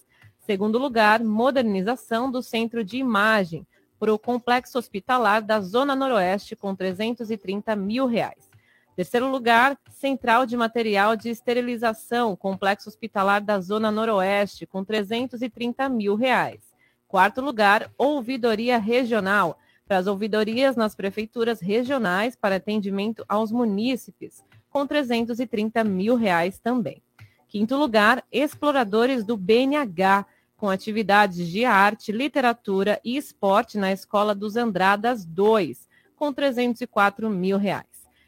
[0.45, 3.65] Segundo lugar, modernização do Centro de Imagem,
[3.99, 8.49] para o complexo hospitalar da Zona Noroeste com 330 mil reais.
[8.95, 16.15] Terceiro lugar, Central de Material de Esterilização, Complexo Hospitalar da Zona Noroeste, com 330 mil
[16.15, 16.61] reais.
[17.07, 24.85] Quarto lugar, Ouvidoria Regional, para as ouvidorias nas prefeituras regionais para atendimento aos munícipes, com
[24.85, 27.01] 330 mil reais também.
[27.47, 30.25] Quinto lugar, Exploradores do BNH,
[30.60, 35.88] com atividades de arte, literatura e esporte na Escola dos Andradas 2,
[36.18, 37.86] com 304 mil reais.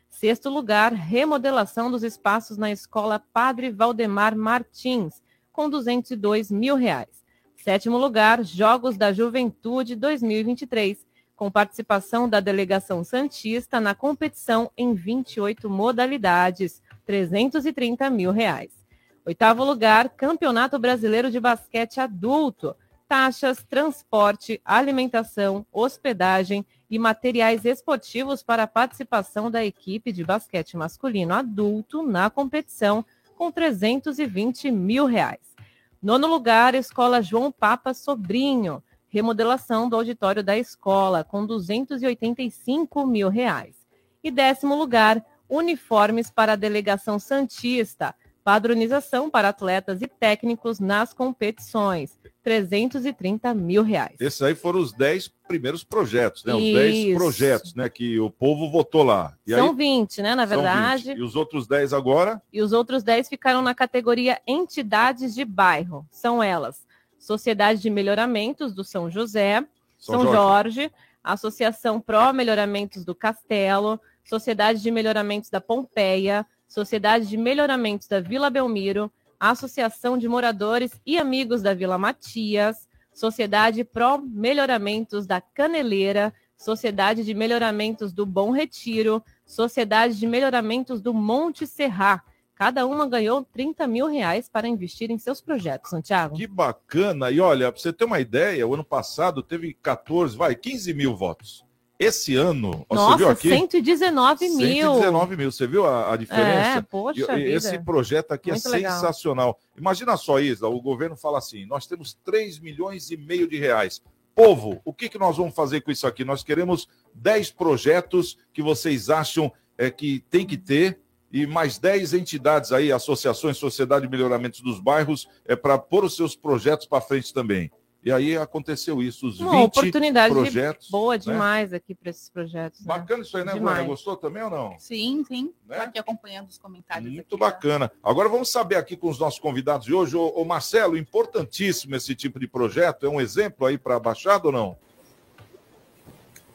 [0.10, 5.22] Sexto lugar, remodelação dos espaços na Escola Padre Valdemar Martins,
[5.52, 7.22] com 202 mil reais.
[7.58, 11.06] Sétimo lugar, Jogos da Juventude 2023,
[11.36, 18.81] com participação da delegação Santista na competição em 28 modalidades, 330 mil reais.
[19.24, 22.76] Oitavo lugar, Campeonato Brasileiro de Basquete Adulto,
[23.08, 31.36] taxas, transporte, alimentação, hospedagem e materiais esportivos para a participação da equipe de basquete masculino
[31.36, 33.06] adulto na competição,
[33.36, 35.56] com 320 mil reais.
[36.02, 43.76] Nono lugar, Escola João Papa Sobrinho, remodelação do auditório da escola, com 285 mil reais.
[44.24, 52.20] E décimo lugar, uniformes para a delegação Santista, padronização para atletas e técnicos nas competições,
[52.44, 54.16] 330 mil reais.
[54.20, 56.54] Esses aí foram os 10 primeiros projetos, né?
[56.54, 57.90] Os 10 projetos, né?
[57.90, 59.36] Que o povo votou lá.
[59.46, 60.36] E São aí, 20, né?
[60.36, 61.14] Na verdade.
[61.14, 62.42] E os outros 10 agora?
[62.52, 66.06] E os outros 10 ficaram na categoria entidades de bairro.
[66.12, 66.86] São elas:
[67.20, 69.64] Sociedade de Melhoramentos do São José,
[69.98, 70.82] São, São Jorge.
[70.82, 70.92] Jorge,
[71.24, 78.50] Associação Pró Melhoramentos do Castelo, Sociedade de Melhoramentos da Pompeia, Sociedade de Melhoramentos da Vila
[78.50, 87.26] Belmiro, Associação de Moradores e Amigos da Vila Matias, Sociedade Pro Melhoramentos da Caneleira, Sociedade
[87.26, 92.24] de Melhoramentos do Bom Retiro, Sociedade de Melhoramentos do Monte Serra.
[92.56, 96.38] Cada uma ganhou 30 mil reais para investir em seus projetos, Santiago.
[96.38, 97.30] Que bacana!
[97.32, 101.18] E olha, para você ter uma ideia, o ano passado teve 14, vai, 15 mil
[101.18, 101.66] votos.
[102.02, 103.50] Esse ano, Nossa, você viu aqui?
[103.50, 104.94] 119 mil.
[104.94, 106.80] 119 mil, você viu a, a diferença?
[106.80, 108.94] É, poxa e, Esse projeto aqui é Muito é legal.
[108.94, 109.60] sensacional.
[109.78, 114.02] Imagina só, Isla, o governo fala assim, nós temos 3 milhões e meio de reais.
[114.34, 116.26] Povo, o que, que nós vamos fazer com isso aqui?
[116.26, 121.00] Nós queremos 10 projetos que vocês acham é, que tem que ter
[121.32, 126.16] e mais 10 entidades aí, associações, Sociedade de Melhoramentos dos Bairros, é, para pôr os
[126.16, 127.72] seus projetos para frente também.
[128.04, 130.90] E aí aconteceu isso, os Uma 20 oportunidade projetos.
[130.90, 131.20] boa né?
[131.20, 131.78] demais né?
[131.78, 132.80] aqui para esses projetos.
[132.80, 132.88] Né?
[132.88, 133.84] Bacana isso aí, né, Vânia?
[133.84, 134.76] Gostou também ou não?
[134.80, 135.54] Sim, sim.
[135.62, 135.84] Estou né?
[135.84, 137.14] aqui acompanhando os comentários.
[137.14, 137.90] Muito aqui, bacana.
[137.90, 137.96] Tá?
[138.04, 140.16] Agora vamos saber aqui com os nossos convidados de hoje.
[140.16, 143.06] Ô, ô, Marcelo, importantíssimo esse tipo de projeto.
[143.06, 144.76] É um exemplo aí para a Baixada ou não?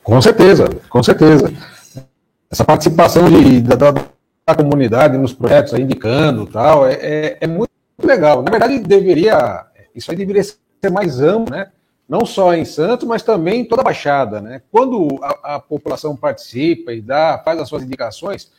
[0.03, 1.53] Com certeza, com certeza.
[2.51, 7.70] Essa participação de, da, da comunidade nos projetos, aí, indicando tal, é, é, é muito
[8.03, 8.42] legal.
[8.42, 9.64] Na verdade, deveria.
[9.94, 11.70] Isso aí deveria ser ser mais amplo, né?
[12.09, 14.41] não só em Santos, mas também em toda a Baixada.
[14.41, 14.62] Né?
[14.70, 18.53] Quando a, a, população participa e dá, faz as suas indicações,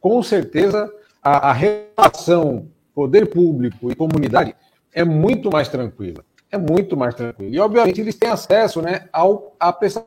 [0.00, 0.92] com certeza
[1.22, 4.54] a, a, relação poder público e comunidade
[4.92, 6.24] é muito mais tranquila.
[6.50, 7.50] É muito mais tranquila.
[7.50, 10.06] E, obviamente, eles têm acesso né, ao, à prestação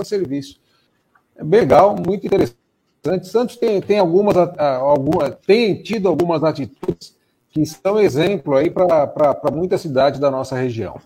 [0.00, 0.60] de serviço.
[1.34, 2.56] É bem legal, muito interessante.
[3.22, 7.16] Santos tem, tem algumas, algumas tem tido algumas atitudes
[7.50, 11.00] que são exemplo aí para muitas cidades da nossa região.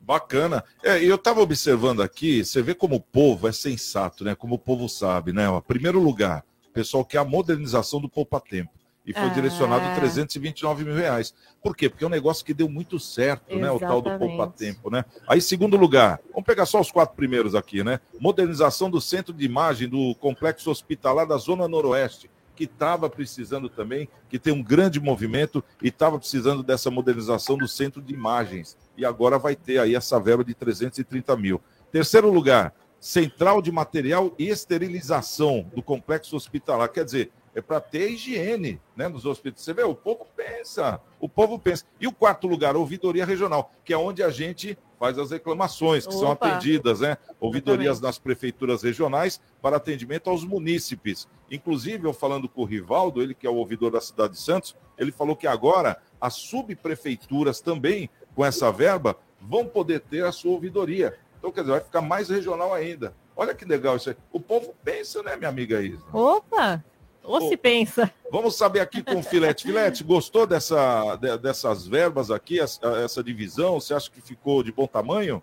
[0.00, 0.64] Bacana.
[0.82, 4.34] É, eu estava observando aqui, você vê como o povo é sensato, né?
[4.34, 5.48] Como o povo sabe, né?
[5.50, 8.70] Ó, primeiro lugar, o pessoal quer a modernização do Poupa Tempo.
[9.04, 9.28] E foi ah.
[9.28, 11.34] direcionado 329 mil reais.
[11.62, 11.90] Por quê?
[11.90, 13.62] Porque é um negócio que deu muito certo, Exatamente.
[13.62, 13.70] né?
[13.70, 15.04] O tal do Poupa Tempo, né?
[15.26, 18.00] Aí, segundo lugar, vamos pegar só os quatro primeiros aqui, né?
[18.18, 24.08] Modernização do centro de imagem do complexo hospitalar da Zona Noroeste que estava precisando também,
[24.28, 28.76] que tem um grande movimento e estava precisando dessa modernização do centro de imagens.
[28.96, 31.60] E agora vai ter aí essa verba de 330 mil.
[31.92, 36.88] Terceiro lugar, central de material e esterilização do complexo hospitalar.
[36.88, 39.62] Quer dizer, é para ter higiene né, nos hospitais.
[39.62, 41.84] Você vê, o povo pensa, o povo pensa.
[42.00, 46.14] E o quarto lugar, ouvidoria regional, que é onde a gente faz as reclamações que
[46.14, 46.20] Opa.
[46.20, 47.16] são atendidas, né?
[47.40, 51.28] Ouvidorias nas prefeituras regionais para atendimento aos munícipes.
[51.50, 54.76] Inclusive, eu falando com o Rivaldo, ele que é o ouvidor da cidade de Santos,
[54.96, 60.52] ele falou que agora as subprefeituras também, com essa verba, vão poder ter a sua
[60.52, 61.16] ouvidoria.
[61.38, 63.14] Então, quer dizer, vai ficar mais regional ainda.
[63.36, 64.16] Olha que legal isso aí.
[64.32, 66.04] O povo pensa, né, minha amiga Isa?
[66.12, 66.84] Opa!
[67.28, 68.10] Ou se pensa.
[68.32, 69.64] Vamos saber aqui com o Filete.
[69.64, 73.78] Filete, gostou dessa, dessas verbas aqui, essa, essa divisão?
[73.78, 75.42] Você acha que ficou de bom tamanho?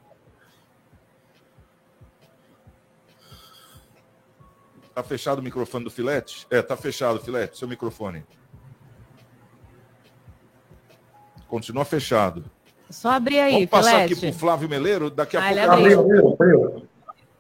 [4.96, 6.48] Tá fechado o microfone do Filete?
[6.50, 8.24] É, tá fechado, Filete, seu microfone.
[11.48, 12.46] Continua fechado.
[12.90, 14.14] É só abrir aí, Vamos passar Filete.
[14.14, 15.72] aqui pro Flávio Meleiro, daqui a ah, pouco...
[15.72, 16.88] Abriu, abriu, abriu.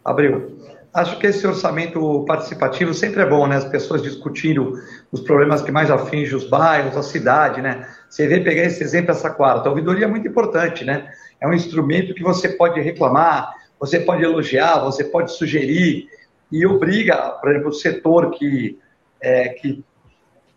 [0.03, 0.57] abriu.
[0.95, 3.57] Acho que esse orçamento participativo sempre é bom, né?
[3.57, 4.71] As pessoas discutiram
[5.11, 7.85] os problemas que mais afligem os bairros, a cidade, né?
[8.09, 9.67] Você vê pegar esse exemplo, essa quarta.
[9.67, 11.11] A ouvidoria é muito importante, né?
[11.41, 16.07] É um instrumento que você pode reclamar, você pode elogiar, você pode sugerir
[16.49, 18.79] e obriga, por exemplo, o setor que,
[19.19, 19.83] é, que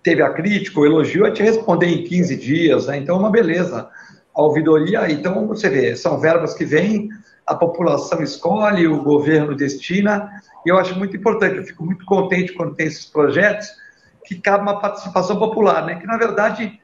[0.04, 2.98] teve a crítica, o elogio, a te responder em 15 dias, né?
[2.98, 3.88] Então é uma beleza.
[4.32, 7.08] A ouvidoria, então você vê, são verbas que vêm,
[7.48, 10.30] a população escolhe, o governo destina,
[10.66, 13.66] e eu acho muito importante, eu fico muito contente quando tem esses projetos
[14.26, 15.94] que cabe uma participação popular, né?
[15.94, 16.78] Que na verdade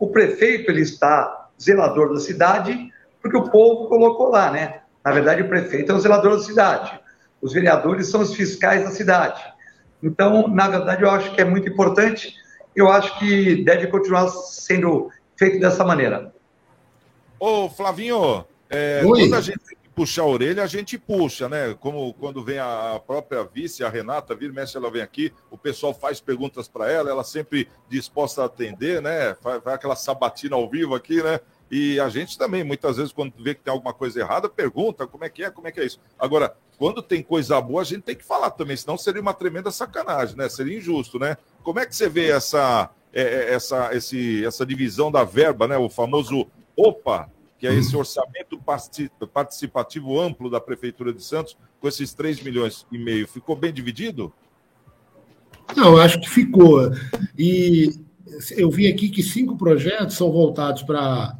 [0.00, 4.80] o prefeito ele está zelador da cidade porque o povo colocou lá, né?
[5.04, 7.00] Na verdade o prefeito é o zelador da cidade,
[7.40, 9.40] os vereadores são os fiscais da cidade.
[10.02, 12.34] Então, na verdade, eu acho que é muito importante.
[12.74, 16.34] Eu acho que deve continuar sendo feito dessa maneira.
[17.38, 19.60] Ô, Flavinho, é, quando a gente
[19.94, 21.74] puxar a orelha, a gente puxa, né?
[21.78, 25.58] Como quando vem a própria vice, a Renata, vira e mexe, ela vem aqui, o
[25.58, 29.34] pessoal faz perguntas para ela, ela sempre disposta a atender, né?
[29.42, 31.40] Faz, faz aquela sabatina ao vivo aqui, né?
[31.70, 35.24] E a gente também, muitas vezes, quando vê que tem alguma coisa errada, pergunta como
[35.24, 35.98] é que é, como é que é isso.
[36.18, 39.70] Agora, quando tem coisa boa, a gente tem que falar também, senão seria uma tremenda
[39.70, 40.48] sacanagem, né?
[40.48, 41.36] Seria injusto, né?
[41.62, 45.78] Como é que você vê essa, é, é, essa, esse, essa divisão da verba, né?
[45.78, 47.30] O famoso OPA,
[47.62, 52.84] que é esse orçamento parti- participativo amplo da Prefeitura de Santos, com esses 3 milhões
[52.90, 53.28] e meio.
[53.28, 54.32] Ficou bem dividido?
[55.76, 56.90] Não, acho que ficou.
[57.38, 58.00] E
[58.56, 61.38] eu vi aqui que cinco projetos são voltados para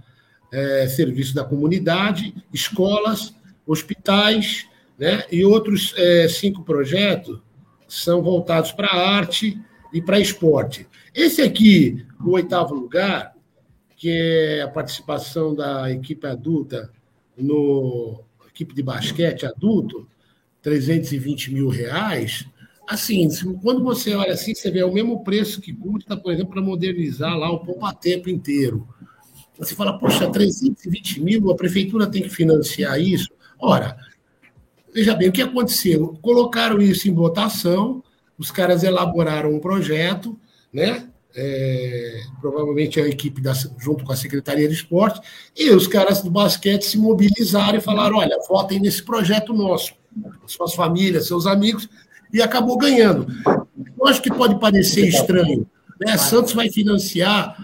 [0.53, 3.35] é, serviço da comunidade, escolas,
[3.67, 5.25] hospitais, né?
[5.29, 7.41] e outros é, cinco projetos
[7.89, 9.61] são voltados para arte
[9.93, 10.87] e para esporte.
[11.13, 13.35] Esse aqui, o oitavo lugar,
[14.03, 16.91] que é a participação da equipe adulta
[17.39, 20.09] no equipe de basquete adulto,
[20.61, 22.45] 320 mil reais.
[22.85, 23.29] Assim,
[23.63, 26.61] quando você olha assim, você vê é o mesmo preço que custa, por exemplo, para
[26.61, 28.89] modernizar lá o poupa-tempo inteiro.
[29.57, 33.29] Você fala, poxa, 320 mil, a prefeitura tem que financiar isso?
[33.57, 33.97] Ora,
[34.93, 36.19] veja bem, o que aconteceu?
[36.21, 38.03] Colocaram isso em votação,
[38.37, 40.37] os caras elaboraram um projeto,
[40.73, 41.09] né?
[41.35, 45.21] É, provavelmente a equipe da, junto com a Secretaria de Esporte,
[45.57, 49.95] e os caras do basquete se mobilizaram e falaram: olha, votem nesse projeto nosso,
[50.47, 51.89] suas famílias, seus amigos,
[52.33, 53.27] e acabou ganhando.
[53.99, 55.67] Eu acho que pode parecer estranho,
[55.99, 56.19] né?
[56.19, 57.57] Santos vai financiar.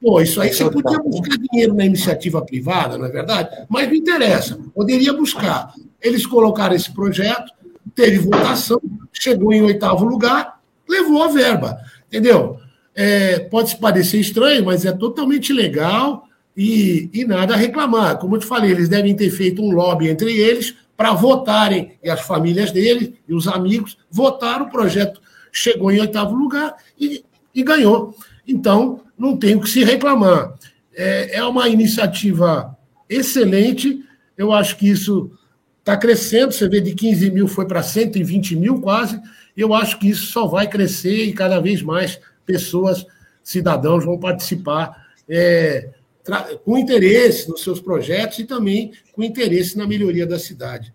[0.00, 3.64] Pô, isso aí você podia buscar dinheiro na iniciativa privada, não é verdade?
[3.70, 5.72] Mas não interessa, poderia buscar.
[5.98, 7.50] Eles colocaram esse projeto,
[7.94, 8.78] teve votação,
[9.10, 12.58] chegou em oitavo lugar, levou a verba, entendeu?
[12.94, 18.18] É, pode parecer estranho, mas é totalmente legal e, e nada a reclamar.
[18.18, 22.08] Como eu te falei, eles devem ter feito um lobby entre eles para votarem, e
[22.08, 25.20] as famílias dele e os amigos votaram, o projeto
[25.50, 27.24] chegou em oitavo lugar e,
[27.54, 28.14] e ganhou.
[28.46, 30.54] Então, não tem o que se reclamar.
[30.94, 32.76] É, é uma iniciativa
[33.08, 34.04] excelente,
[34.36, 35.32] eu acho que isso
[35.80, 39.20] está crescendo, você vê de 15 mil foi para 120 mil quase,
[39.56, 43.06] eu acho que isso só vai crescer e cada vez mais pessoas,
[43.42, 45.90] cidadãos vão participar é,
[46.64, 50.92] com interesse nos seus projetos e também com interesse na melhoria da cidade.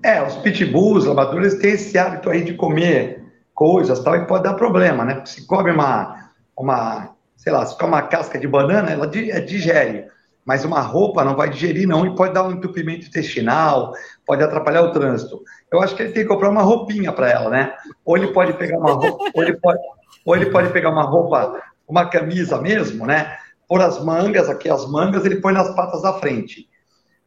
[0.04, 3.24] É, os pitbulls, labradores, têm esse hábito aí de comer
[3.54, 5.24] coisas tal, e pode dar problema, né?
[5.26, 10.08] Se come uma, uma sei lá, se come uma casca de banana, ela é, digere.
[10.46, 13.94] Mas uma roupa não vai digerir, não, e pode dar um entupimento intestinal,
[14.26, 15.42] pode atrapalhar o trânsito.
[15.72, 17.74] Eu acho que ele tem que comprar uma roupinha para ela, né?
[18.04, 19.80] Ou ele pode pegar uma roupa, ou ele pode,
[20.26, 23.38] ou ele pode pegar uma roupa, uma camisa mesmo, né?
[23.68, 26.68] Pôr as mangas, aqui as mangas, ele põe nas patas da frente.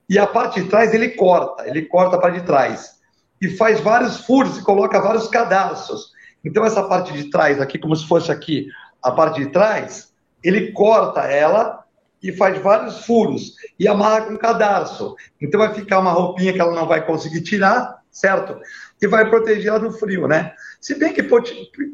[0.09, 2.95] E a parte de trás ele corta, ele corta a parte de trás.
[3.41, 6.13] E faz vários furos e coloca vários cadarços.
[6.45, 8.67] Então essa parte de trás aqui, como se fosse aqui
[9.03, 10.13] a parte de trás,
[10.43, 11.84] ele corta ela
[12.25, 15.15] e faz vários furos e amarra com cadarço.
[15.39, 18.59] Então vai ficar uma roupinha que ela não vai conseguir tirar, certo?
[19.01, 20.55] E vai proteger ela do frio, né?
[20.81, 21.23] Se bem que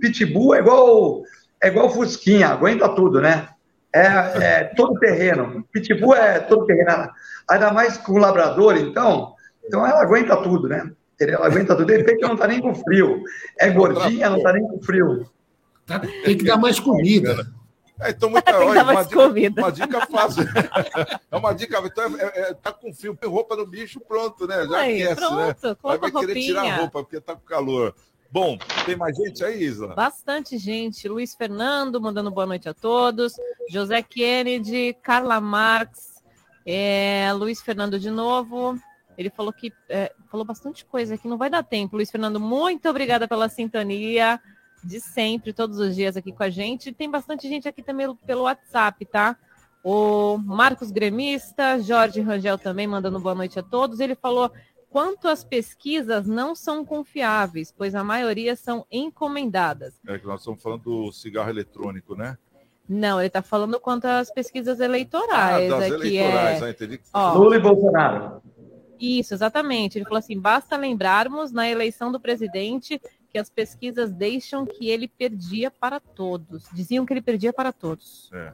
[0.00, 1.24] pitbull é igual
[1.60, 3.48] é igual fusquinha, aguenta tudo, né?
[3.92, 5.66] É, é todo terreno.
[5.72, 7.10] Pitbull é todo terreno.
[7.50, 9.34] Ainda mais com labrador, então,
[9.66, 10.92] então ela aguenta tudo, né?
[11.18, 11.86] Ela aguenta tudo.
[11.86, 13.20] De repente não tá nem com frio.
[13.58, 15.26] É gordinha, não tá nem com frio.
[16.24, 17.46] Tem que dar mais comida.
[18.00, 20.44] É, então, muita, dar uma, dica, uma dica fácil.
[21.30, 21.78] é uma dica.
[21.84, 24.66] Então, é, é, tá com frio, põe roupa no bicho, pronto, né?
[24.66, 25.76] Já Aí, aquece, pronto, né?
[25.84, 26.80] Aí vai querer tirar a roupinha.
[26.80, 27.94] roupa porque tá com calor.
[28.32, 29.94] Bom, tem mais gente aí, Isla?
[29.94, 31.08] Bastante gente.
[31.08, 33.34] Luiz Fernando mandando boa noite a todos.
[33.68, 36.22] José Kennedy, Carla Marx,
[36.64, 38.78] é, Luiz Fernando de novo.
[39.18, 41.96] Ele falou que é, falou bastante coisa aqui, não vai dar tempo.
[41.96, 44.40] Luiz Fernando, muito obrigada pela sintonia
[44.82, 46.92] de sempre, todos os dias aqui com a gente.
[46.92, 49.36] Tem bastante gente aqui também pelo WhatsApp, tá?
[49.82, 54.00] O Marcos Gremista, Jorge Rangel também mandando boa noite a todos.
[54.00, 54.50] Ele falou
[54.90, 59.94] quanto as pesquisas não são confiáveis, pois a maioria são encomendadas.
[60.06, 62.36] É que nós estamos falando do cigarro eletrônico, né?
[62.88, 65.72] Não, ele está falando quanto às pesquisas eleitorais.
[65.72, 66.64] Ah, das aqui eleitorais, é...
[66.64, 67.00] ah, entendi.
[67.14, 68.42] Ó, Lula e Bolsonaro.
[68.98, 69.96] Isso, exatamente.
[69.96, 73.00] Ele falou assim: basta lembrarmos na eleição do presidente
[73.30, 76.64] que as pesquisas deixam que ele perdia para todos.
[76.72, 78.30] Diziam que ele perdia para todos.
[78.32, 78.52] É,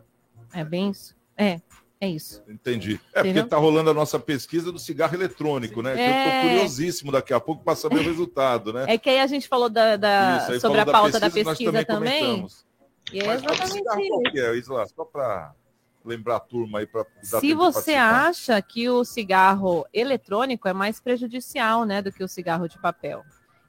[0.53, 1.17] É bem isso?
[1.37, 1.61] É,
[2.01, 2.43] é isso.
[2.49, 3.01] entendi.
[3.15, 5.95] É porque está rolando a nossa pesquisa do cigarro eletrônico, né?
[5.95, 6.27] Que eu É.
[6.37, 8.85] estou curiosíssimo daqui a pouco para saber o resultado, né?
[8.89, 11.85] É que aí a gente falou da, da- Isso, sobre a pauta da nós pesquisa
[11.85, 12.21] também.
[12.21, 12.67] comentamos.
[13.13, 14.79] E é exatamente isso.
[14.79, 14.87] é?
[14.87, 15.55] Só para
[16.05, 21.85] lembrar a turma aí, para Se você acha que o cigarro eletrônico é mais prejudicial,
[21.85, 23.25] né, do que o cigarro de papel.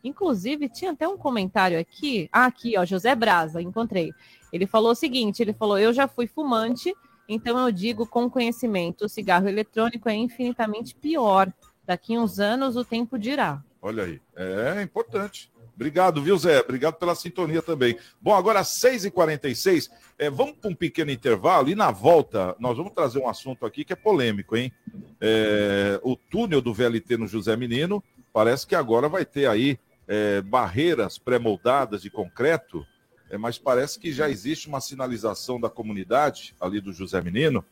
[0.08, 2.30] Inclusive, tinha até um comentário aqui.
[2.32, 4.12] Ah, aqui, ó, José Braza, encontrei.
[4.52, 6.94] Ele falou o seguinte: ele falou, eu já fui fumante,
[7.28, 11.52] então eu digo com conhecimento, o cigarro eletrônico é infinitamente pior.
[11.86, 13.64] Daqui uns anos o tempo dirá.
[13.82, 15.52] Olha aí, é importante.
[15.78, 16.60] Obrigado, viu, Zé?
[16.60, 17.98] Obrigado pela sintonia também.
[18.20, 22.94] Bom, agora às 6h46, é, vamos para um pequeno intervalo e na volta nós vamos
[22.94, 24.74] trazer um assunto aqui que é polêmico, hein?
[25.22, 28.04] É, o túnel do VLT no José Menino
[28.34, 29.78] parece que agora vai ter aí
[30.08, 32.86] é, barreiras pré-moldadas de concreto,
[33.30, 37.64] é, mas parece que já existe uma sinalização da comunidade ali do José Menino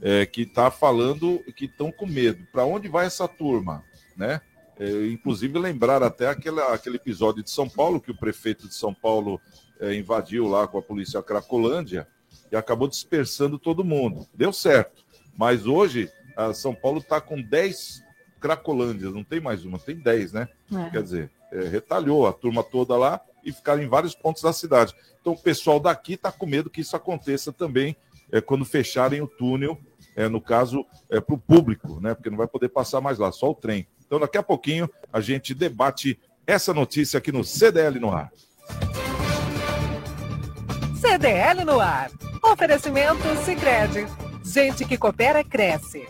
[0.00, 2.44] é, que está falando que estão com medo.
[2.50, 3.84] Para onde vai essa turma,
[4.16, 4.40] né?
[4.78, 8.92] É, inclusive lembrar até aquela, aquele episódio de São Paulo que o prefeito de São
[8.92, 9.40] Paulo
[9.78, 12.08] é, invadiu lá com a polícia Cracolândia
[12.50, 14.26] e acabou dispersando todo mundo.
[14.34, 15.04] Deu certo,
[15.36, 16.10] mas hoje
[16.54, 18.02] São Paulo está com 10
[18.40, 20.48] Cracolândias, não tem mais uma, tem 10, né?
[20.74, 20.90] É.
[20.90, 24.94] Quer dizer, é, retalhou a turma toda lá e ficaram em vários pontos da cidade.
[25.20, 27.96] Então o pessoal daqui está com medo que isso aconteça também
[28.32, 29.78] é, quando fecharem o túnel,
[30.16, 32.14] é, no caso, é, para o público, né?
[32.14, 33.86] Porque não vai poder passar mais lá, só o trem.
[34.06, 38.30] Então, daqui a pouquinho, a gente debate essa notícia aqui no CDL no ar.
[41.00, 42.10] CDL no ar.
[42.42, 44.06] Oferecimento Sicredi.
[44.44, 46.06] Gente que coopera cresce.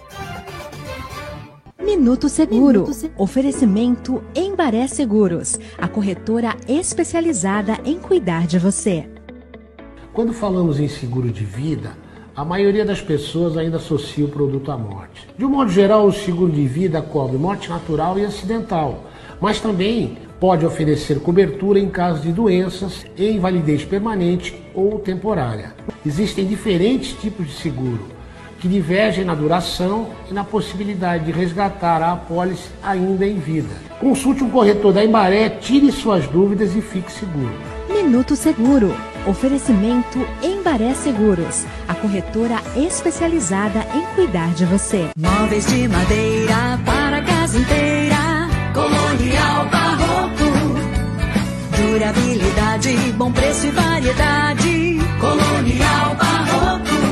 [1.85, 2.89] Minuto Seguro.
[3.19, 9.09] Oferecimento Embaré Seguros, a corretora especializada em cuidar de você.
[10.13, 11.97] Quando falamos em seguro de vida,
[12.37, 15.29] a maioria das pessoas ainda associa o produto à morte.
[15.37, 19.05] De um modo geral, o seguro de vida cobre morte natural e acidental,
[19.41, 25.75] mas também pode oferecer cobertura em caso de doenças e invalidez permanente ou temporária.
[26.07, 28.12] Existem diferentes tipos de seguro
[28.63, 33.75] que divergem na duração e na possibilidade de resgatar a apólice ainda em vida.
[33.99, 37.53] Consulte um corretor da Embaré, tire suas dúvidas e fique seguro.
[37.89, 38.95] Minuto Seguro.
[39.27, 45.09] Oferecimento Embaré Seguros, a corretora especializada em cuidar de você.
[45.17, 48.49] Móveis de madeira para a casa inteira.
[48.73, 50.53] Colonial Barroco.
[51.77, 54.99] Durabilidade, bom preço e variedade.
[55.21, 57.12] Colonial Barroco.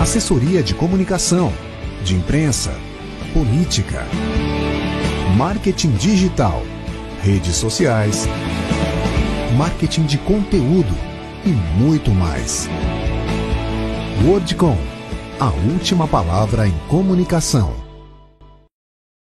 [0.00, 1.52] assessoria de comunicação,
[2.02, 2.72] de imprensa,
[3.34, 4.06] política,
[5.36, 6.62] marketing digital,
[7.22, 8.24] redes sociais,
[9.58, 10.94] marketing de conteúdo
[11.44, 12.66] e muito mais.
[14.26, 14.78] Wordcom,
[15.38, 17.76] a última palavra em comunicação.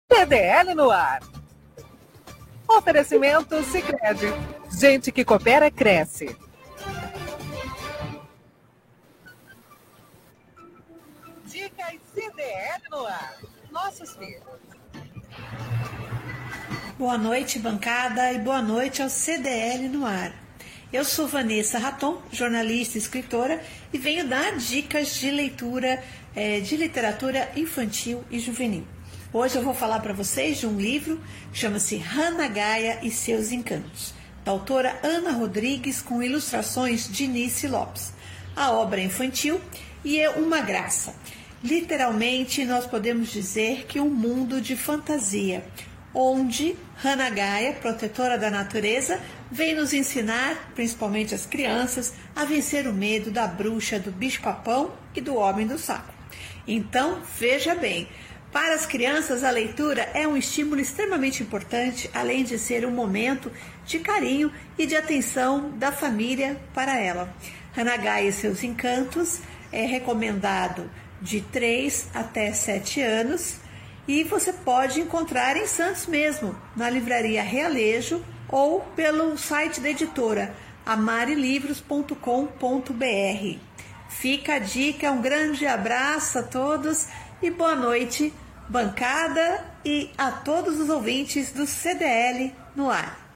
[0.10, 1.20] CDL no ar.
[2.70, 4.34] Oferecimento Sicredi.
[4.72, 6.34] Gente que coopera cresce.
[12.50, 13.38] CDL no ar.
[13.72, 14.42] Nossos filhos.
[16.98, 20.34] Boa noite, bancada, e boa noite ao CDL no ar.
[20.92, 26.04] Eu sou Vanessa Raton, jornalista e escritora, e venho dar dicas de leitura
[26.36, 28.86] eh, de literatura infantil e juvenil.
[29.32, 31.22] Hoje eu vou falar para vocês de um livro
[31.54, 34.12] que chama-se Hannah Gaia e seus Encantos,
[34.44, 38.12] da autora Ana Rodrigues, com ilustrações de Nice Lopes.
[38.56, 39.62] A obra é infantil
[40.04, 41.14] e é uma graça.
[41.62, 45.66] Literalmente, nós podemos dizer que um mundo de fantasia,
[46.14, 49.20] onde Hannah Gaia, protetora da natureza,
[49.52, 55.20] vem nos ensinar, principalmente as crianças, a vencer o medo da bruxa, do bicho-papão e
[55.20, 56.14] do homem do saco.
[56.66, 58.08] Então, veja bem,
[58.54, 63.52] para as crianças, a leitura é um estímulo extremamente importante, além de ser um momento
[63.86, 67.36] de carinho e de atenção da família para ela.
[67.76, 69.42] Hanagai e seus encantos
[69.74, 70.90] é recomendado
[71.22, 73.58] de 3 até 7 anos
[74.08, 80.56] e você pode encontrar em Santos mesmo, na livraria Realejo ou pelo site da editora
[80.86, 83.60] amarelivros.com.br.
[84.10, 87.08] Fica a dica, um grande abraço a todos
[87.42, 88.34] e boa noite,
[88.68, 93.36] bancada e a todos os ouvintes do CDL no ar.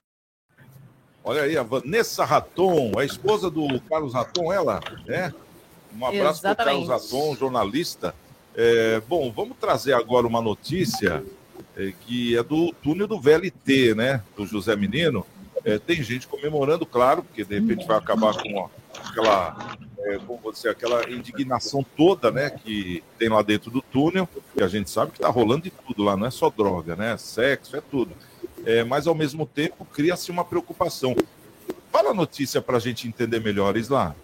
[1.24, 5.32] Olha aí, a Vanessa Raton, a esposa do Carlos Raton, ela, né?
[5.98, 8.16] Um abraço para o Carlos Raton, jornalista.
[8.56, 11.24] É, bom, vamos trazer agora uma notícia
[11.76, 14.24] é, que é do túnel do VLT, né?
[14.36, 15.26] Do José Menino.
[15.66, 18.70] É, tem gente comemorando, claro, porque de repente vai acabar com
[19.02, 24.62] aquela, é, como você, aquela indignação toda, né, que tem lá dentro do túnel, que
[24.62, 27.78] a gente sabe que está rolando de tudo lá, não é só droga, né, sexo,
[27.78, 28.12] é tudo.
[28.66, 31.16] É, mas ao mesmo tempo cria-se uma preocupação.
[31.91, 34.16] Fala a notícia para a gente entender melhor, Isla.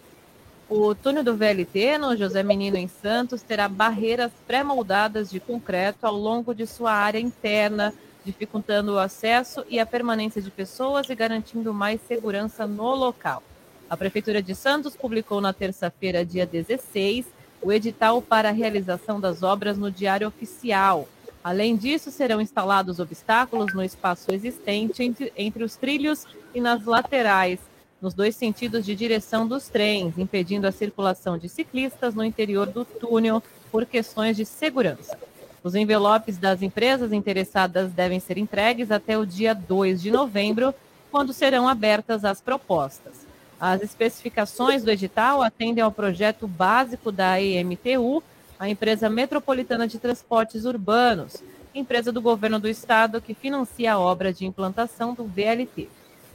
[0.70, 6.14] O túnel do VLT, no José Menino em Santos, terá barreiras pré-moldadas de concreto ao
[6.14, 7.92] longo de sua área interna,
[8.24, 13.42] dificultando o acesso e a permanência de pessoas e garantindo mais segurança no local.
[13.90, 17.26] A Prefeitura de Santos publicou na terça-feira, dia 16,
[17.64, 21.10] o edital para a realização das obras no Diário Oficial.
[21.44, 27.60] Além disso, serão instalados obstáculos no espaço existente entre, entre os trilhos e nas laterais,
[28.02, 32.86] nos dois sentidos de direção dos trens, impedindo a circulação de ciclistas no interior do
[32.86, 35.18] túnel por questões de segurança.
[35.64, 40.74] Os envelopes das empresas interessadas devem ser entregues até o dia 2 de novembro,
[41.12, 43.28] quando serão abertas as propostas.
[43.60, 48.24] As especificações do edital atendem ao projeto básico da EMTU,
[48.58, 51.44] a Empresa Metropolitana de Transportes Urbanos,
[51.76, 55.90] empresa do governo do estado que financia a obra de implantação do VLT.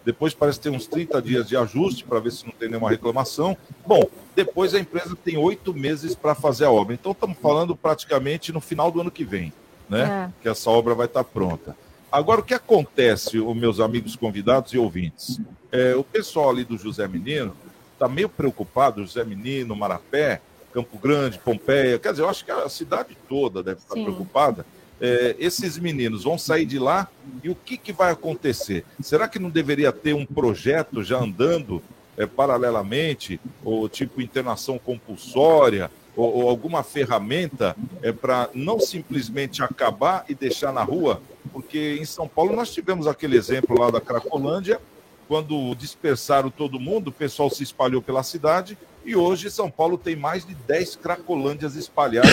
[0.06, 3.56] Depois parece ter uns 30 dias de ajuste para ver se não tem nenhuma reclamação.
[3.86, 4.02] Bom,
[4.36, 6.94] depois a empresa tem oito meses para fazer a obra.
[6.94, 9.54] Então estamos falando praticamente no final do ano que vem,
[9.90, 10.32] né?
[10.42, 11.76] Que essa obra vai estar pronta.
[12.12, 15.40] Agora, o que acontece, os meus amigos convidados e ouvintes?
[15.72, 17.56] É, o pessoal ali do José Menino
[17.94, 20.42] está meio preocupado, José Menino, Marapé,
[20.74, 24.04] Campo Grande, Pompeia, quer dizer, eu acho que a cidade toda deve estar Sim.
[24.04, 24.66] preocupada.
[25.02, 27.08] É, esses meninos vão sair de lá
[27.42, 28.84] e o que, que vai acontecer?
[29.02, 31.82] Será que não deveria ter um projeto já andando
[32.18, 40.26] é, paralelamente, ou tipo internação compulsória, ou, ou alguma ferramenta é, para não simplesmente acabar
[40.28, 41.22] e deixar na rua?
[41.54, 44.82] Porque em São Paulo nós tivemos aquele exemplo lá da Cracolândia,
[45.30, 48.78] quando dispersaram todo mundo, o pessoal se espalhou pela cidade
[49.10, 52.30] e hoje São Paulo tem mais de 10 Cracolândias espalhadas,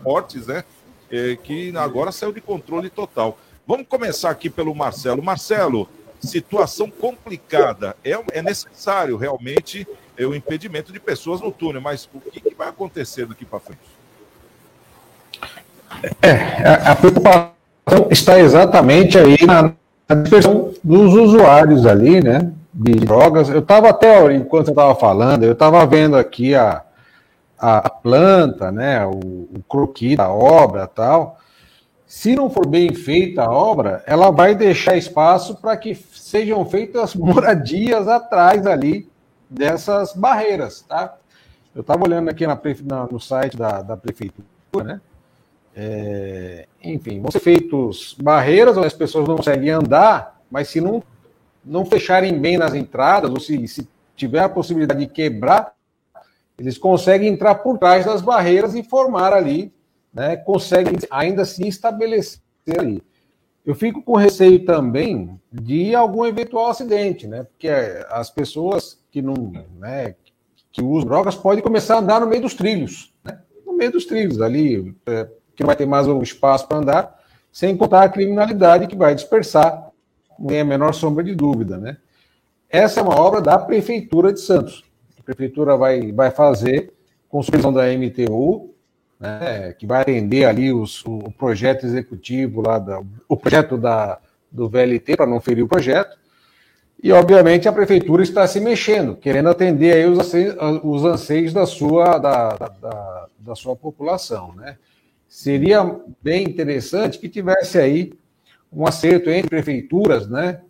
[0.00, 0.62] fortes, né?
[1.10, 3.36] É, que agora saiu de controle total.
[3.66, 5.20] Vamos começar aqui pelo Marcelo.
[5.20, 5.88] Marcelo,
[6.20, 7.96] situação complicada.
[8.04, 9.84] É, é necessário realmente
[10.16, 13.58] é, o impedimento de pessoas no túnel, mas o que, que vai acontecer daqui para
[13.58, 13.80] frente?
[16.22, 17.52] É, a, preocupação
[18.08, 19.72] está exatamente aí na,
[20.08, 22.52] na dispersão dos usuários ali, né?
[22.72, 23.48] De drogas.
[23.48, 26.82] Eu estava até, enquanto eu estava falando, eu estava vendo aqui a,
[27.58, 29.04] a, planta, né?
[29.06, 31.38] O, o croquis da obra tal.
[32.06, 37.14] Se não for bem feita a obra, ela vai deixar espaço para que sejam feitas
[37.16, 39.08] moradias atrás ali
[39.48, 41.14] dessas barreiras, tá?
[41.74, 44.44] Eu estava olhando aqui na, na- no site da, da prefeitura,
[44.84, 45.00] né?
[45.74, 51.02] É, enfim, vão ser feitos barreiras onde as pessoas não conseguem andar, mas se não,
[51.64, 55.74] não fecharem bem nas entradas, ou se, se tiver a possibilidade de quebrar,
[56.58, 59.72] eles conseguem entrar por trás das barreiras e formar ali,
[60.12, 62.40] né, conseguem ainda se estabelecer
[62.78, 63.02] ali.
[63.64, 67.44] Eu fico com receio também de algum eventual acidente, né?
[67.44, 67.68] Porque
[68.10, 70.16] as pessoas que não, né,
[70.72, 73.38] que usam drogas podem começar a andar no meio dos trilhos, né?
[73.64, 77.20] No meio dos trilhos ali, é, que não vai ter mais o espaço para andar,
[77.52, 79.91] sem contar a criminalidade que vai dispersar,
[80.38, 81.96] não tem a menor sombra de dúvida, né?
[82.68, 84.84] Essa é uma obra da Prefeitura de Santos.
[85.18, 86.92] A Prefeitura vai, vai fazer
[87.28, 88.70] com supervisão da MTU,
[89.20, 94.18] né, que vai atender ali os- o, projeto executivo lá, da, o projeto da,
[94.50, 96.16] do VLT, para não ferir o projeto.
[97.02, 100.54] E, obviamente, a prefeitura está se mexendo, querendo atender aí os anseios,
[100.84, 104.54] os anseios da, sua, da, da- da sua população.
[104.54, 104.76] Né?
[105.28, 108.12] Seria bem interessante que tivesse aí
[108.72, 110.60] um acerto entre prefeituras, né,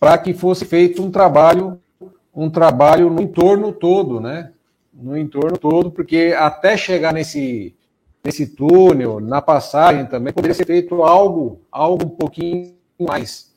[0.00, 1.80] para que fosse feito um trabalho,
[2.34, 4.52] um trabalho no entorno todo, né,
[4.92, 7.74] no entorno todo, porque até chegar nesse,
[8.24, 13.52] nesse túnel, na passagem também, poderia ser feito algo, algo um pouquinho mais,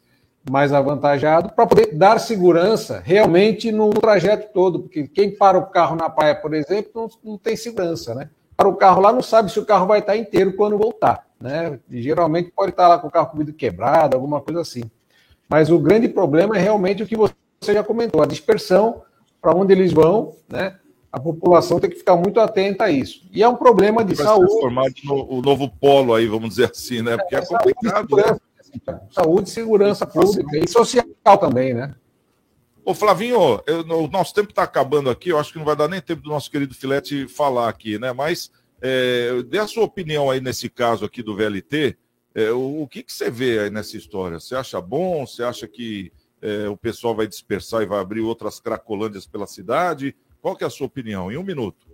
[0.50, 5.96] mais avantajado, para poder dar segurança realmente no trajeto todo, porque quem para o carro
[5.96, 8.30] na praia, por exemplo, não, não tem segurança, né?
[8.58, 11.80] Para o carro lá, não sabe se o carro vai estar inteiro quando voltar, né?
[11.90, 14.84] E geralmente pode estar lá com o carro com o vidro quebrado, alguma coisa assim.
[15.48, 17.34] Mas o grande problema é realmente o que você
[17.74, 19.04] já comentou, a dispersão,
[19.42, 20.78] para onde eles vão, né?
[21.12, 23.26] A população tem que ficar muito atenta a isso.
[23.32, 24.48] E é um problema de Vai saúde.
[24.48, 27.16] transformar o novo polo aí, vamos dizer assim, né?
[27.16, 28.38] Porque é complicado, né?
[29.12, 31.06] Saúde, segurança pública e social
[31.40, 31.96] também, né?
[32.84, 35.88] Ô, Flavinho, eu- o nosso tempo está acabando aqui, eu acho que não vai dar
[35.88, 38.12] nem tempo do nosso querido Filete falar aqui, né?
[38.12, 38.52] Mas
[38.82, 41.98] é, dê a sua opinião aí nesse caso aqui do VLT.
[42.34, 44.40] é, o, o que, que você vê aí nessa história?
[44.40, 45.26] Você acha bom?
[45.26, 46.12] Você acha que
[46.42, 50.16] é, o pessoal vai dispersar e vai abrir outras cracolândias pela cidade?
[50.42, 51.32] Qual que é a sua opinião?
[51.32, 51.88] Em um minuto.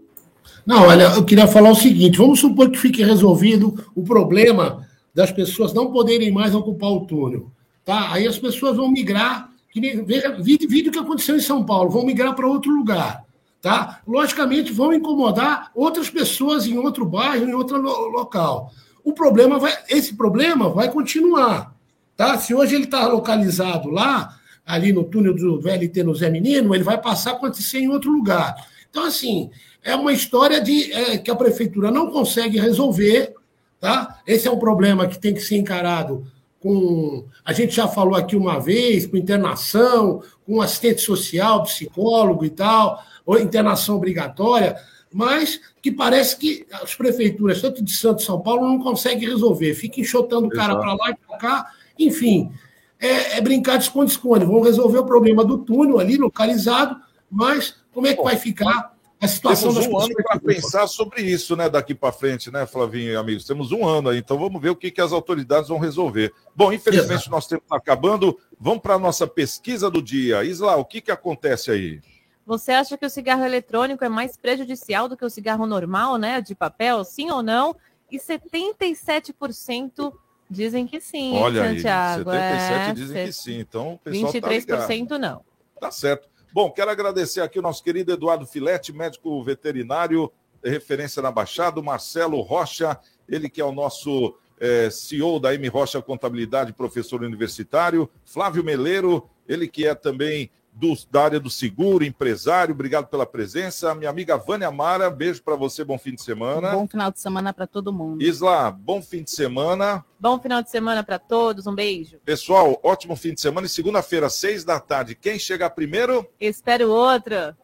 [0.66, 5.32] Não, olha, eu queria falar o seguinte: vamos supor que fique resolvido o problema das
[5.32, 7.52] pessoas não poderem mais ocupar o túnel.
[7.86, 8.12] Tá?
[8.12, 11.90] Aí as pessoas vão migrar, que nem, veja, vídeo, vídeo que aconteceu em São Paulo,
[11.90, 13.24] vão migrar para outro lugar.
[13.62, 14.02] Tá?
[14.08, 18.72] Logicamente, vão incomodar outras pessoas em outro bairro, em outro lo- local.
[19.04, 21.76] O problema vai, esse problema vai continuar.
[22.18, 22.38] Tá?
[22.40, 24.36] Se hoje ele está localizado lá,
[24.66, 28.12] ali no túnel do VLT no Zé Menino, ele vai passar a acontecer em outro
[28.12, 28.56] lugar.
[28.90, 29.52] Então, assim,
[29.84, 33.34] é uma história de é, que a prefeitura não consegue resolver.
[33.80, 34.20] Tá?
[34.26, 36.26] Esse é um problema que tem que ser encarado
[36.60, 37.26] com.
[37.44, 43.04] A gente já falou aqui uma vez, com internação, com assistente social, psicólogo e tal,
[43.32, 44.76] ou internação obrigatória,
[45.14, 49.74] mas que parece que as prefeituras, tanto de Santos e São Paulo, não conseguem resolver.
[49.74, 52.52] Fica enxotando o cara para lá e para cá, enfim.
[53.00, 54.46] É, é brincar de esconde-esconde.
[54.46, 56.98] Vão resolver o problema do túnel ali, localizado,
[57.30, 61.22] mas como é que vai ficar a situação Temos das um ano para pensar sobre
[61.22, 63.46] isso, né, daqui para frente, né, Flavinho e amigos?
[63.46, 66.34] Temos um ano aí, então vamos ver o que, que as autoridades vão resolver.
[66.56, 68.38] Bom, infelizmente nosso tempo está acabando.
[68.60, 70.44] Vamos para a nossa pesquisa do dia.
[70.44, 72.02] Isla, o que, que acontece aí?
[72.46, 76.42] Você acha que o cigarro eletrônico é mais prejudicial do que o cigarro normal, né?
[76.42, 77.76] De papel, sim ou não?
[78.12, 80.14] E 77%
[80.50, 82.32] dizem que sim, hein, Olha aí, Santiago.
[82.32, 83.60] 77 É, dizem que sim.
[83.60, 84.88] Então o pessoal tá ligado.
[84.90, 85.46] 23% não.
[85.80, 86.30] Tá certo.
[86.54, 90.30] Bom, quero agradecer aqui o nosso querido Eduardo Filete, médico veterinário,
[90.64, 95.66] referência na Baixada, o Marcelo Rocha, ele que é o nosso eh, CEO da M
[95.70, 100.52] Rocha Contabilidade, professor universitário, Flávio Meleiro, ele que é também
[100.82, 103.94] do- da área do seguro, empresário, obrigado pela presença.
[103.94, 106.72] Minha amiga Vânia Mara, beijo para você, bom fim de semana.
[106.72, 108.20] Bom final de semana para todo mundo.
[108.24, 110.04] Isla, bom fim de semana.
[110.20, 112.18] Bom final de semana para todos, um beijo.
[112.26, 113.68] Pessoal, ótimo fim de semana.
[113.68, 116.28] E segunda-feira, seis da tarde, quem chegar primeiro?
[116.40, 117.56] Espero outra.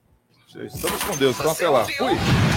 [0.55, 1.37] Estamos com Deus.
[1.39, 1.85] Então até lá.
[1.85, 2.56] Fui.